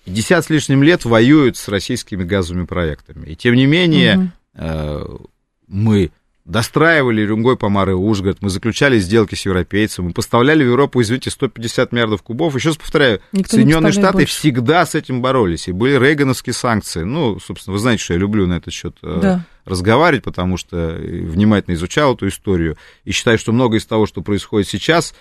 [0.05, 3.25] с лишним лет воюют с российскими газовыми проектами.
[3.25, 5.29] И тем не менее угу.
[5.67, 6.11] мы
[6.45, 11.91] достраивали Рюнгой, Помары, Ужгород, мы заключали сделки с европейцами, мы поставляли в Европу, извините, 150
[11.93, 12.55] миллиардов кубов.
[12.55, 14.35] Еще раз повторяю, Никто Соединенные Штаты больше.
[14.35, 17.03] всегда с этим боролись, и были рейгановские санкции.
[17.03, 19.45] Ну, собственно, вы знаете, что я люблю на этот счет э, да.
[19.63, 24.67] разговаривать, потому что внимательно изучал эту историю, и считаю, что многое из того, что происходит
[24.67, 25.13] сейчас,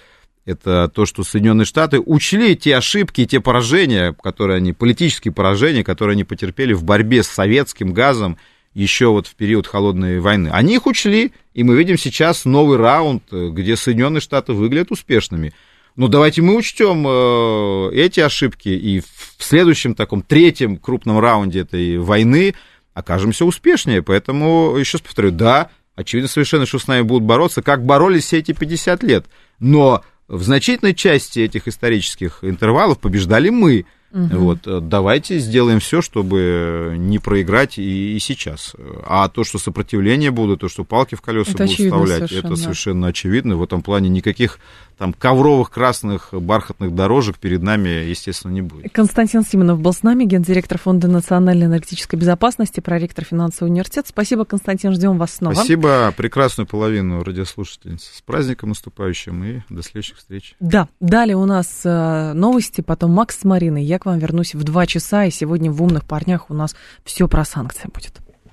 [0.44, 5.84] это то, что Соединенные Штаты учли те ошибки и те поражения, которые они, политические поражения,
[5.84, 8.38] которые они потерпели в борьбе с советским газом
[8.74, 10.48] еще вот в период холодной войны.
[10.52, 15.52] Они их учли, и мы видим сейчас новый раунд, э, где Соединенные Штаты выглядят успешными.
[15.94, 21.98] Но давайте мы учтем э, эти ошибки, и в следующем таком третьем крупном раунде этой
[21.98, 22.54] войны
[22.94, 24.02] окажемся успешнее.
[24.02, 28.38] Поэтому, еще раз повторю, да, очевидно совершенно, что с нами будут бороться, как боролись все
[28.38, 29.26] эти 50 лет.
[29.58, 33.84] Но в значительной части этих исторических интервалов побеждали мы.
[34.12, 34.36] Угу.
[34.38, 38.74] Вот, э, давайте сделаем все, чтобы не проиграть и, и сейчас.
[39.06, 42.46] А то, что сопротивление будут, то, что палки в колеса это будут вставлять, совершенно.
[42.46, 43.56] это совершенно очевидно.
[43.56, 44.58] В этом плане никаких
[44.98, 48.92] там ковровых красных бархатных дорожек перед нами, естественно, не будет.
[48.92, 54.08] Константин Симонов был с нами, гендиректор Фонда национальной энергетической безопасности, проректор финансового университета.
[54.08, 55.54] Спасибо, Константин, ждем вас снова.
[55.54, 58.12] Спасибо, прекрасную половину радиослушательниц.
[58.14, 60.54] С праздником наступающим и до следующих встреч.
[60.60, 63.82] Да, далее у нас э, новости, потом Макс с Мариной.
[63.82, 66.74] Я к вам вернусь в два часа, и сегодня в «Умных парнях» у нас
[67.04, 68.21] все про санкции будет.